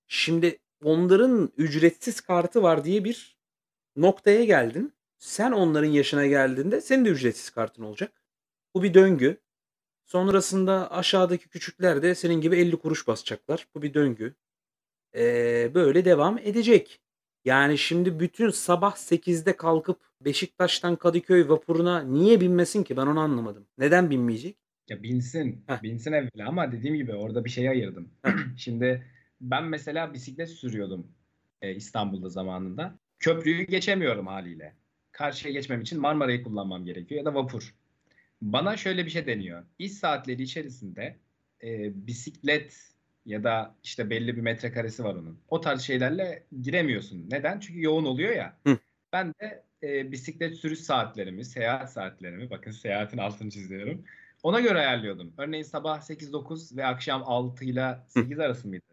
Şimdi 0.07 0.59
onların 0.83 1.51
ücretsiz 1.57 2.21
kartı 2.21 2.63
var 2.63 2.83
diye 2.83 3.03
bir 3.03 3.37
noktaya 3.95 4.45
geldin. 4.45 4.93
Sen 5.17 5.51
onların 5.51 5.89
yaşına 5.89 6.25
geldiğinde 6.25 6.81
senin 6.81 7.05
de 7.05 7.09
ücretsiz 7.09 7.49
kartın 7.49 7.83
olacak. 7.83 8.21
Bu 8.73 8.83
bir 8.83 8.93
döngü. 8.93 9.41
Sonrasında 10.05 10.91
aşağıdaki 10.91 11.49
küçükler 11.49 12.01
de 12.01 12.15
senin 12.15 12.41
gibi 12.41 12.55
50 12.55 12.77
kuruş 12.77 13.07
basacaklar. 13.07 13.67
Bu 13.75 13.81
bir 13.81 13.93
döngü. 13.93 14.35
Ee, 15.15 15.71
böyle 15.73 16.05
devam 16.05 16.37
edecek. 16.37 17.01
Yani 17.47 17.77
şimdi 17.77 18.19
bütün 18.19 18.49
sabah 18.49 18.95
8'de 18.95 19.57
kalkıp 19.57 19.99
Beşiktaş'tan 20.21 20.95
Kadıköy 20.95 21.49
vapuruna 21.49 22.03
niye 22.03 22.41
binmesin 22.41 22.83
ki? 22.83 22.97
Ben 22.97 23.07
onu 23.07 23.19
anlamadım. 23.19 23.67
Neden 23.77 24.09
binmeyecek? 24.09 24.57
Ya 24.89 25.03
binsin. 25.03 25.63
Heh. 25.67 25.83
Binsin 25.83 26.11
evvela 26.11 26.47
ama 26.47 26.71
dediğim 26.71 26.95
gibi 26.95 27.13
orada 27.13 27.45
bir 27.45 27.49
şey 27.49 27.69
ayırdım. 27.69 28.09
Şimdi 28.57 29.07
ben 29.41 29.63
mesela 29.63 30.13
bisiklet 30.13 30.49
sürüyordum 30.49 31.07
e, 31.61 31.75
İstanbul'da 31.75 32.29
zamanında. 32.29 32.99
Köprüyü 33.19 33.67
geçemiyorum 33.67 34.27
haliyle. 34.27 34.75
Karşıya 35.11 35.53
geçmem 35.53 35.81
için 35.81 36.01
Marmara'yı 36.01 36.43
kullanmam 36.43 36.85
gerekiyor 36.85 37.19
ya 37.19 37.25
da 37.25 37.35
vapur. 37.35 37.75
Bana 38.41 38.77
şöyle 38.77 39.05
bir 39.05 39.09
şey 39.09 39.25
deniyor. 39.25 39.63
İş 39.79 39.93
saatleri 39.93 40.43
içerisinde 40.43 41.17
e, 41.63 41.67
bisiklet 42.07 42.91
ya 43.27 43.43
da 43.43 43.75
işte 43.83 44.09
belli 44.09 44.35
bir 44.35 44.41
metrekaresi 44.41 45.03
var 45.03 45.15
onun. 45.15 45.39
O 45.49 45.61
tarz 45.61 45.81
şeylerle 45.81 46.43
giremiyorsun. 46.61 47.25
Neden? 47.29 47.59
Çünkü 47.59 47.81
yoğun 47.81 48.05
oluyor 48.05 48.35
ya. 48.35 48.57
Hı. 48.67 48.77
Ben 49.13 49.33
de 49.41 49.63
e, 49.83 50.11
bisiklet 50.11 50.55
sürüş 50.55 50.79
saatlerimi, 50.79 51.45
seyahat 51.45 51.93
saatlerimi, 51.93 52.49
bakın 52.49 52.71
seyahatin 52.71 53.17
altını 53.17 53.49
çiziyorum. 53.49 54.03
Ona 54.43 54.59
göre 54.59 54.79
ayarlıyordum. 54.79 55.33
Örneğin 55.37 55.63
sabah 55.63 56.01
8-9 56.01 56.77
ve 56.77 56.85
akşam 56.85 57.23
6 57.25 57.65
ile 57.65 57.97
8 58.07 58.39
arası 58.39 58.67
mıydı? 58.67 58.85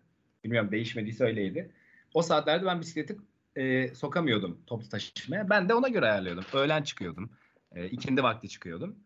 Bilmiyorum 0.44 0.72
değişmediyse 0.72 1.24
öyleydi. 1.24 1.70
O 2.14 2.22
saatlerde 2.22 2.66
ben 2.66 2.80
bisikleti 2.80 3.16
e, 3.56 3.94
sokamıyordum 3.94 4.58
toplu 4.66 4.88
taşımaya. 4.88 5.50
Ben 5.50 5.68
de 5.68 5.74
ona 5.74 5.88
göre 5.88 6.06
ayarlıyordum. 6.06 6.44
Öğlen 6.52 6.82
çıkıyordum. 6.82 7.30
E, 7.74 7.88
ikindi 7.88 8.22
vakti 8.22 8.48
çıkıyordum. 8.48 8.96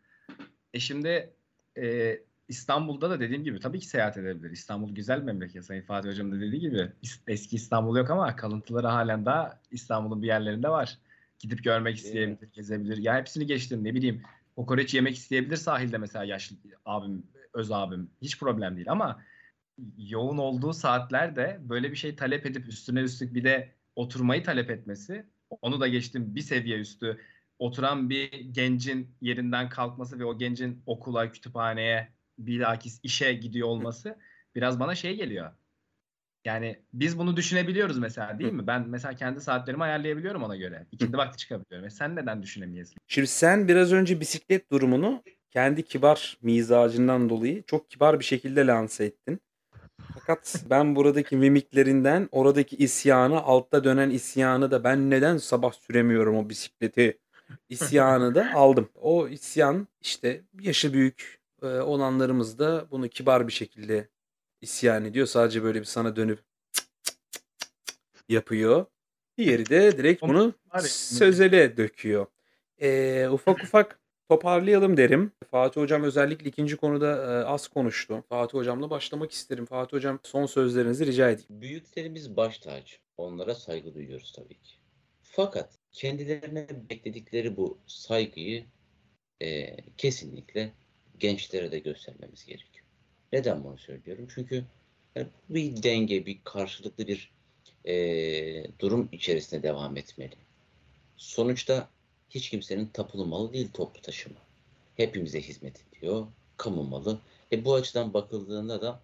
E 0.74 0.80
şimdi 0.80 1.30
e, 1.78 2.16
İstanbul'da 2.48 3.11
da 3.11 3.20
dediğim 3.20 3.44
gibi 3.44 3.61
tabii 3.61 3.80
ki 3.80 3.87
seyahat 3.88 4.16
edebilir. 4.16 4.50
İstanbul 4.50 4.94
güzel 4.94 5.22
memleket. 5.22 5.64
Sayın 5.64 5.82
Fatih 5.82 6.11
Hocam 6.11 6.32
da 6.32 6.37
dediği 6.37 6.61
gibi 6.61 6.92
eski 7.26 7.56
İstanbul 7.56 7.96
yok 7.96 8.11
ama 8.11 8.37
kalıntıları 8.37 8.87
halen 8.87 9.26
daha 9.26 9.61
İstanbul'un 9.70 10.22
bir 10.22 10.26
yerlerinde 10.26 10.68
var. 10.68 10.98
Gidip 11.38 11.64
görmek 11.64 11.96
isteyebilir, 11.96 12.48
gezebilir. 12.52 12.96
Ya 12.98 13.16
hepsini 13.16 13.46
geçtim 13.46 13.84
ne 13.84 13.94
bileyim. 13.94 14.22
Kokoreç 14.56 14.94
yemek 14.94 15.16
isteyebilir 15.16 15.56
sahilde 15.56 15.98
mesela 15.98 16.24
yaşlı 16.24 16.56
abim, 16.84 17.26
öz 17.54 17.72
abim. 17.72 18.11
Hiç 18.22 18.38
problem 18.38 18.76
değil 18.76 18.90
ama 18.90 19.22
yoğun 19.98 20.38
olduğu 20.38 20.72
saatlerde 20.72 21.58
böyle 21.61 21.90
bir 21.90 21.96
şey 21.96 22.16
talep 22.16 22.46
edip 22.46 22.68
üstüne 22.68 23.00
üstlük 23.00 23.34
bir 23.34 23.44
de 23.44 23.72
oturmayı 23.96 24.44
talep 24.44 24.70
etmesi 24.70 25.26
onu 25.62 25.80
da 25.80 25.88
geçtim 25.88 26.34
bir 26.34 26.40
seviye 26.40 26.78
üstü 26.78 27.18
oturan 27.58 28.11
bir 28.11 28.30
gencin 28.40 29.11
yerinden 29.20 29.68
kalkması 29.68 30.18
ve 30.18 30.24
o 30.24 30.38
gencin 30.38 30.82
okula, 30.87 31.32
kütüphaneye, 31.32 32.08
bilakis 32.38 33.01
işe 33.03 33.33
gidiyor 33.33 33.68
olması 33.68 34.18
biraz 34.55 34.81
bana 34.81 34.94
şey 34.94 35.16
geliyor. 35.16 35.53
Yani 36.44 36.79
biz 36.92 37.18
bunu 37.18 37.37
düşünebiliyoruz 37.37 37.98
mesela 37.98 38.38
değil 38.38 38.53
mi? 38.53 38.66
Ben 38.66 38.88
mesela 38.88 39.14
kendi 39.14 39.40
saatlerimi 39.40 39.83
ayarlayabiliyorum 39.83 40.42
ona 40.42 40.57
göre. 40.57 40.87
İkindi 40.92 41.16
vakti 41.16 41.37
çıkabiliyorum. 41.37 41.87
E 41.87 41.90
sen 41.90 42.16
neden 42.16 42.42
düşünemeyesin? 42.42 42.96
Şimdi 43.07 43.29
sen 43.29 43.68
biraz 43.68 43.92
önce 43.92 44.20
bisiklet 44.20 44.70
durumunu 44.70 45.22
kendi 45.51 45.83
kibar 45.83 46.38
mizacından 46.42 47.29
dolayı 47.29 47.62
çok 47.62 47.90
kibar 47.90 48.20
bir 48.20 48.24
şekilde 48.24 48.66
lanse 48.66 49.05
ettin. 49.05 49.40
Fakat 50.14 50.64
ben 50.70 50.96
buradaki 50.96 51.37
mimiklerinden 51.37 52.29
oradaki 52.33 52.77
isyanı, 52.77 53.42
altta 53.42 53.85
dönen 53.85 54.11
isyanı 54.11 54.70
da 54.70 54.85
ben 54.85 55.11
neden 55.11 55.37
sabah 55.37 55.72
süremiyorum 55.72 56.37
o 56.37 56.48
bisikleti 56.48 57.18
isyanı 57.68 58.35
da 58.35 58.55
aldım. 58.55 58.88
O 58.94 59.29
isyan 59.29 59.88
işte 60.01 60.42
yaşı 60.61 60.92
büyük 60.92 61.38
e, 61.62 61.66
olanlarımız 61.66 62.59
da 62.59 62.87
bunu 62.90 63.09
kibar 63.09 63.49
bir 63.49 63.53
şekilde 63.53 64.09
isyan 64.61 65.05
ediyor. 65.05 65.27
Sadece 65.27 65.62
böyle 65.62 65.81
bir 65.81 65.85
sana 65.85 66.16
dönüp 66.16 66.38
cık 66.73 66.87
cık 67.03 67.33
cık 67.33 67.44
cık 67.85 68.25
yapıyor. 68.29 68.87
Diğeri 69.38 69.68
de 69.68 69.99
direkt 69.99 70.23
bunu 70.23 70.55
sözele 70.88 71.77
döküyor. 71.77 72.27
Ee, 72.81 73.29
ufak 73.29 73.62
ufak 73.62 73.99
toparlayalım 74.29 74.97
derim. 74.97 75.33
Fatih 75.51 75.81
Hocam 75.81 76.03
özellikle 76.03 76.49
ikinci 76.49 76.77
konuda 76.77 77.12
e, 77.12 77.44
az 77.44 77.68
konuştu. 77.68 78.25
Fatih 78.29 78.55
Hocam'la 78.55 78.90
başlamak 78.90 79.33
isterim. 79.33 79.66
Fatih 79.66 79.92
Hocam 79.97 80.21
son 80.23 80.47
sözlerinizi 80.47 81.07
rica 81.07 81.31
edeyim. 81.31 81.49
Büyüklerimiz 81.51 82.37
baş 82.37 82.59
tacı. 82.59 82.97
Onlara 83.16 83.55
saygı 83.55 83.94
duyuyoruz 83.94 84.33
tabii 84.33 84.62
ki. 84.62 84.75
Fakat 85.23 85.79
kendilerine 85.92 86.66
bekledikleri 86.90 87.57
bu 87.57 87.79
saygıyı 87.87 88.64
e, 89.40 89.77
kesinlikle 89.97 90.73
gençlere 91.18 91.72
de 91.72 91.78
göstermemiz 91.78 92.44
gerekiyor. 92.44 92.87
Neden 93.33 93.64
bunu 93.64 93.78
söylüyorum? 93.78 94.28
Çünkü 94.35 94.64
yani 95.14 95.28
bir 95.48 95.83
denge, 95.83 96.26
bir 96.26 96.38
karşılıklı 96.44 97.07
bir 97.07 97.33
e, 97.85 97.94
durum 98.78 99.09
içerisinde 99.12 99.62
devam 99.62 99.96
etmeli. 99.96 100.35
Sonuçta 101.16 101.88
hiç 102.31 102.50
kimsenin 102.50 102.87
tapulu 102.87 103.26
malı 103.26 103.52
değil 103.52 103.68
toplu 103.74 104.02
taşıma. 104.02 104.40
Hepimize 104.96 105.40
hizmet 105.40 105.85
ediyor. 105.88 106.26
Kamu 106.57 106.83
malı. 106.83 107.20
E, 107.52 107.64
bu 107.64 107.74
açıdan 107.74 108.14
bakıldığında 108.14 108.83
da 108.83 109.02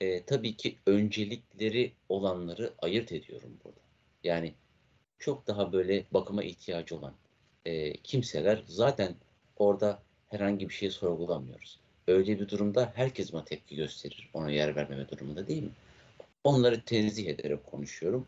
e, 0.00 0.22
tabii 0.24 0.56
ki 0.56 0.76
öncelikleri 0.86 1.92
olanları 2.08 2.72
ayırt 2.78 3.12
ediyorum 3.12 3.58
burada. 3.64 3.80
Yani 4.24 4.54
çok 5.18 5.46
daha 5.46 5.72
böyle 5.72 6.04
bakıma 6.12 6.44
ihtiyacı 6.44 6.96
olan 6.96 7.14
e, 7.64 7.96
kimseler 7.96 8.64
zaten 8.66 9.14
orada 9.56 10.02
herhangi 10.36 10.68
bir 10.68 10.74
şey 10.74 10.90
sorgulamıyoruz. 10.90 11.78
Öyle 12.08 12.40
bir 12.40 12.48
durumda 12.48 12.92
herkes 12.94 13.32
buna 13.32 13.44
tepki 13.44 13.76
gösterir. 13.76 14.30
Ona 14.34 14.50
yer 14.50 14.76
vermeme 14.76 15.08
durumunda 15.08 15.48
değil 15.48 15.62
mi? 15.62 15.70
Onları 16.44 16.84
tenzih 16.84 17.26
ederek 17.26 17.66
konuşuyorum. 17.66 18.26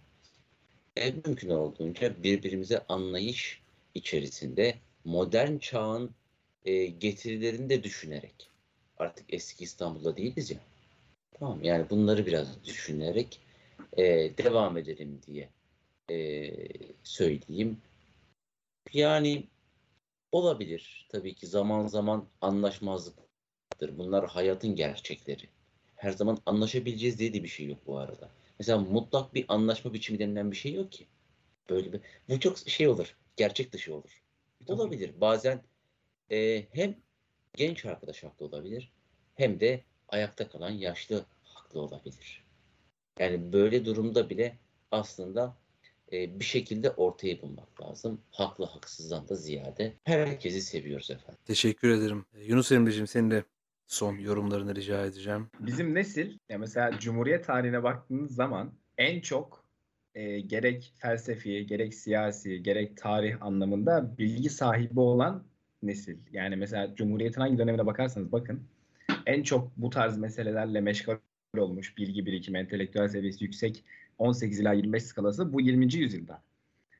E, 0.97 1.11
mümkün 1.11 1.51
olduğunca 1.51 2.23
birbirimize 2.23 2.85
anlayış 2.89 3.63
içerisinde 3.95 4.75
modern 5.05 5.59
çağın 5.59 6.11
e, 6.65 6.87
getirilerini 6.87 7.71
de 7.71 7.83
düşünerek 7.83 8.51
artık 8.99 9.35
eski 9.35 9.65
İstanbul'da 9.65 10.17
değiliz 10.17 10.51
ya. 10.51 10.59
Tamam 11.39 11.65
yani 11.65 11.91
bunları 11.91 12.27
biraz 12.27 12.65
düşünerek 12.65 13.41
e, 13.97 14.05
devam 14.39 14.77
edelim 14.77 15.21
diye 15.27 15.49
e, 16.11 16.51
söyleyeyim. 17.03 17.79
Yani 18.93 19.45
olabilir. 20.33 21.07
Tabii 21.11 21.35
ki 21.35 21.47
zaman 21.47 21.87
zaman 21.87 22.29
anlaşmazlıktır. 22.41 23.99
Bunlar 23.99 24.29
hayatın 24.29 24.75
gerçekleri. 24.75 25.49
Her 25.97 26.13
zaman 26.13 26.39
anlaşabileceğiz 26.47 27.19
diye 27.19 27.35
de 27.35 27.43
bir 27.43 27.49
şey 27.49 27.67
yok 27.67 27.79
bu 27.87 27.99
arada. 27.99 28.31
Mesela 28.59 28.79
mutlak 28.79 29.35
bir 29.35 29.45
anlaşma 29.49 29.93
biçimi 29.93 30.19
denilen 30.19 30.51
bir 30.51 30.57
şey 30.57 30.73
yok 30.73 30.93
ki. 30.93 31.07
Böyle 31.71 31.93
bir 31.93 32.01
bu 32.29 32.41
çok 32.41 32.59
şey 32.59 32.89
olur. 32.89 33.17
Gerçek 33.37 33.73
dışı 33.73 33.95
olur. 33.95 34.23
Olabilir. 34.67 35.21
Bazen 35.21 35.63
e, 36.31 36.67
hem 36.73 36.97
genç 37.57 37.87
arkadaş 37.87 38.25
haklı 38.25 38.47
olabilir 38.47 38.93
hem 39.35 39.61
de 39.61 39.85
ayakta 40.09 40.49
kalan 40.49 40.71
yaşlı 40.71 41.25
haklı 41.45 41.81
olabilir. 41.81 42.45
Yani 43.19 43.53
böyle 43.53 43.85
durumda 43.85 44.31
bile 44.31 44.59
aslında 44.91 45.57
e, 46.13 46.41
bir 46.41 46.45
şekilde 46.45 46.91
ortaya 46.91 47.43
bulmak 47.43 47.83
lazım. 47.83 48.21
Haklı 48.31 48.65
haksızdan 48.65 49.29
da 49.29 49.35
ziyade. 49.35 49.93
Herkesi 50.05 50.63
seviyoruz 50.63 51.11
efendim. 51.11 51.41
Teşekkür 51.45 51.89
ederim. 51.89 52.25
Ee, 52.35 52.45
Yunus 52.45 52.73
Emre'cim 52.73 53.07
senin 53.07 53.31
de 53.31 53.45
son 53.87 54.19
yorumlarını 54.19 54.75
rica 54.75 55.07
edeceğim. 55.07 55.47
Bizim 55.61 55.95
nesil 55.95 56.39
ya 56.49 56.59
mesela 56.59 56.99
Cumhuriyet 56.99 57.45
tarihine 57.45 57.83
baktığınız 57.83 58.35
zaman 58.35 58.73
en 58.99 59.21
çok 59.21 59.65
e, 60.15 60.41
gerek 60.41 60.93
felsefi, 60.99 61.67
gerek 61.67 61.95
siyasi, 61.95 62.63
gerek 62.63 62.97
tarih 62.97 63.43
anlamında 63.43 64.19
bilgi 64.19 64.51
sahibi 64.51 65.01
olan 65.01 65.45
nesil. 65.83 66.17
Yani 66.33 66.57
mesela 66.57 66.95
Cumhuriyet'in 66.95 67.41
hangi 67.41 67.59
dönemine 67.59 67.87
bakarsanız 67.87 68.33
bakın 68.33 68.63
en 69.27 69.43
çok 69.43 69.77
bu 69.77 69.91
tarz 69.91 70.19
meselelerle 70.19 70.81
meşgul 70.81 71.17
olmuş 71.59 71.99
bilgi 71.99 72.27
birikimi, 72.27 72.59
entelektüel 72.59 73.09
seviyesi 73.09 73.45
yüksek 73.45 73.85
18 74.19 74.61
ila 74.61 74.73
25 74.73 75.03
skalası 75.03 75.53
bu 75.53 75.61
20. 75.61 75.95
yüzyılda. 75.95 76.43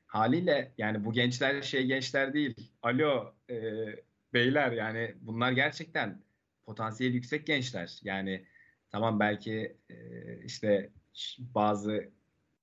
Haliyle 0.07 0.71
yani 0.77 1.05
bu 1.05 1.13
gençler 1.13 1.61
şey 1.61 1.85
gençler 1.85 2.33
değil. 2.33 2.55
Alo 2.81 3.33
e, 3.49 3.55
beyler 4.33 4.71
yani 4.71 5.15
bunlar 5.21 5.51
gerçekten 5.51 6.21
potansiyel 6.63 7.13
yüksek 7.13 7.47
gençler. 7.47 7.99
Yani 8.03 8.45
tamam 8.91 9.19
belki 9.19 9.75
e, 9.89 9.95
işte 10.45 10.89
bazı 11.37 12.09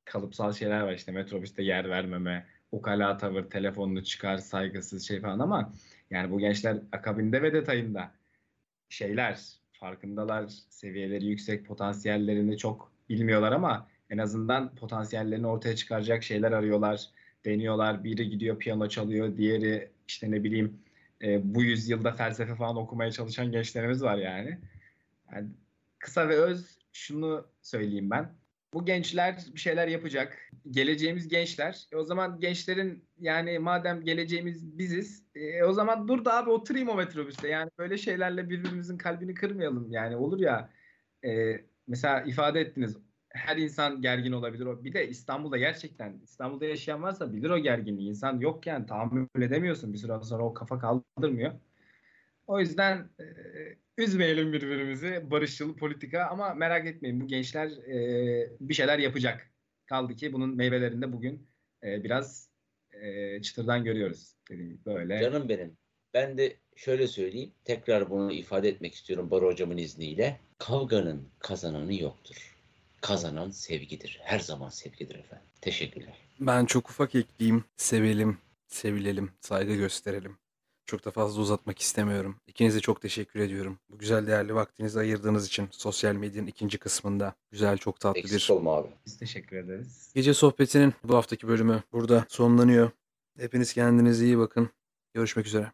kalıpsal 0.04 0.52
şeyler 0.52 0.80
var 0.80 0.92
işte 0.92 1.12
metrobüste 1.12 1.62
yer 1.62 1.90
vermeme, 1.90 2.46
ukala 2.72 3.16
tavır, 3.16 3.50
telefonunu 3.50 4.04
çıkar, 4.04 4.38
saygısız 4.38 5.08
şey 5.08 5.20
falan 5.20 5.38
ama 5.38 5.72
yani 6.10 6.30
bu 6.30 6.38
gençler 6.38 6.78
akabinde 6.92 7.42
ve 7.42 7.52
detayında 7.52 8.12
şeyler 8.88 9.40
farkındalar, 9.72 10.48
seviyeleri 10.68 11.26
yüksek, 11.26 11.66
potansiyellerini 11.66 12.58
çok 12.58 12.92
bilmiyorlar 13.08 13.52
ama 13.52 13.88
en 14.10 14.18
azından 14.18 14.74
potansiyellerini 14.74 15.46
ortaya 15.46 15.76
çıkaracak 15.76 16.22
şeyler 16.22 16.52
arıyorlar, 16.52 17.10
deniyorlar. 17.44 18.04
Biri 18.04 18.30
gidiyor 18.30 18.58
piyano 18.58 18.88
çalıyor, 18.88 19.36
diğeri 19.36 19.90
işte 20.08 20.30
ne 20.30 20.44
bileyim 20.44 20.78
e, 21.22 21.54
bu 21.54 21.62
yüzyılda 21.62 22.12
felsefe 22.12 22.54
falan 22.54 22.76
okumaya 22.76 23.10
çalışan 23.10 23.52
gençlerimiz 23.52 24.02
var 24.02 24.16
yani. 24.16 24.58
yani. 25.32 25.48
Kısa 25.98 26.28
ve 26.28 26.36
öz 26.36 26.78
şunu 26.92 27.46
söyleyeyim 27.62 28.10
ben. 28.10 28.32
Bu 28.74 28.84
gençler 28.84 29.44
bir 29.54 29.60
şeyler 29.60 29.88
yapacak. 29.88 30.50
Geleceğimiz 30.70 31.28
gençler. 31.28 31.86
E 31.92 31.96
o 31.96 32.04
zaman 32.04 32.40
gençlerin 32.40 33.04
yani 33.20 33.58
madem 33.58 34.04
geleceğimiz 34.04 34.78
biziz 34.78 35.24
e, 35.34 35.64
o 35.64 35.72
zaman 35.72 36.08
dur 36.08 36.24
da 36.24 36.34
abi 36.34 36.50
oturayım 36.50 36.88
o 36.88 36.94
metrobüste. 36.94 37.48
Yani 37.48 37.70
böyle 37.78 37.98
şeylerle 37.98 38.50
birbirimizin 38.50 38.98
kalbini 38.98 39.34
kırmayalım. 39.34 39.92
Yani 39.92 40.16
olur 40.16 40.40
ya 40.40 40.70
e, 41.24 41.60
mesela 41.86 42.20
ifade 42.22 42.60
ettiniz 42.60 42.96
her 43.36 43.56
insan 43.56 44.02
gergin 44.02 44.32
olabilir. 44.32 44.66
O 44.66 44.84
bir 44.84 44.92
de 44.92 45.08
İstanbul'da 45.08 45.58
gerçekten 45.58 46.20
İstanbul'da 46.24 46.64
yaşayan 46.64 47.02
varsa 47.02 47.32
bilir 47.32 47.50
o 47.50 47.58
gerginliği. 47.58 48.08
İnsan 48.08 48.40
yokken 48.40 48.86
tahammül 48.86 49.42
edemiyorsun 49.42 49.92
bir 49.92 49.98
süre 49.98 50.22
sonra 50.22 50.42
o 50.42 50.54
kafa 50.54 50.78
kaldırmıyor. 50.78 51.52
O 52.46 52.60
yüzden 52.60 53.10
e, 53.20 53.24
üzmeyelim 53.98 54.52
birbirimizi. 54.52 55.30
Barışçıl 55.30 55.76
politika 55.76 56.24
ama 56.24 56.54
merak 56.54 56.86
etmeyin 56.86 57.20
bu 57.20 57.26
gençler 57.26 57.68
e, 57.68 58.50
bir 58.60 58.74
şeyler 58.74 58.98
yapacak. 58.98 59.50
Kaldı 59.86 60.14
ki 60.16 60.32
bunun 60.32 60.56
meyvelerini 60.56 61.02
de 61.02 61.12
bugün 61.12 61.48
e, 61.84 62.04
biraz 62.04 62.50
e, 62.92 63.42
çıtırdan 63.42 63.84
görüyoruz. 63.84 64.34
Dediğim 64.50 64.80
böyle. 64.86 65.20
Canım 65.20 65.48
benim. 65.48 65.76
Ben 66.14 66.38
de 66.38 66.56
şöyle 66.76 67.06
söyleyeyim. 67.06 67.52
Tekrar 67.64 68.10
bunu 68.10 68.32
ifade 68.32 68.68
etmek 68.68 68.94
istiyorum 68.94 69.30
Baro 69.30 69.46
hocamın 69.46 69.76
izniyle. 69.76 70.40
Kavganın 70.58 71.28
kazananı 71.38 71.94
yoktur. 71.94 72.55
Kazanan 73.00 73.50
sevgidir. 73.50 74.20
Her 74.22 74.38
zaman 74.40 74.68
sevgidir 74.68 75.14
efendim. 75.14 75.46
Teşekkürler. 75.60 76.16
Ben 76.40 76.64
çok 76.66 76.90
ufak 76.90 77.14
ekleyeyim. 77.14 77.64
Sevelim, 77.76 78.38
sevilelim, 78.66 79.30
saygı 79.40 79.74
gösterelim. 79.74 80.38
Çok 80.86 81.04
da 81.04 81.10
fazla 81.10 81.40
uzatmak 81.40 81.78
istemiyorum. 81.78 82.40
İkinize 82.46 82.80
çok 82.80 83.02
teşekkür 83.02 83.40
ediyorum. 83.40 83.78
Bu 83.90 83.98
güzel 83.98 84.26
değerli 84.26 84.54
vaktinizi 84.54 84.98
ayırdığınız 84.98 85.46
için 85.46 85.68
sosyal 85.70 86.14
medyanın 86.14 86.46
ikinci 86.46 86.78
kısmında 86.78 87.34
güzel 87.50 87.78
çok 87.78 88.00
tatlı 88.00 88.20
Eksik 88.20 88.48
bir 88.48 88.54
olma 88.54 88.76
abi. 88.76 88.88
Biz 89.06 89.18
teşekkür 89.18 89.56
ederiz. 89.56 90.10
gece 90.14 90.34
sohbetinin 90.34 90.94
bu 91.04 91.14
haftaki 91.16 91.48
bölümü 91.48 91.82
burada 91.92 92.26
sonlanıyor. 92.28 92.90
Hepiniz 93.38 93.72
kendinize 93.74 94.24
iyi 94.24 94.38
bakın. 94.38 94.70
Görüşmek 95.14 95.46
üzere. 95.46 95.72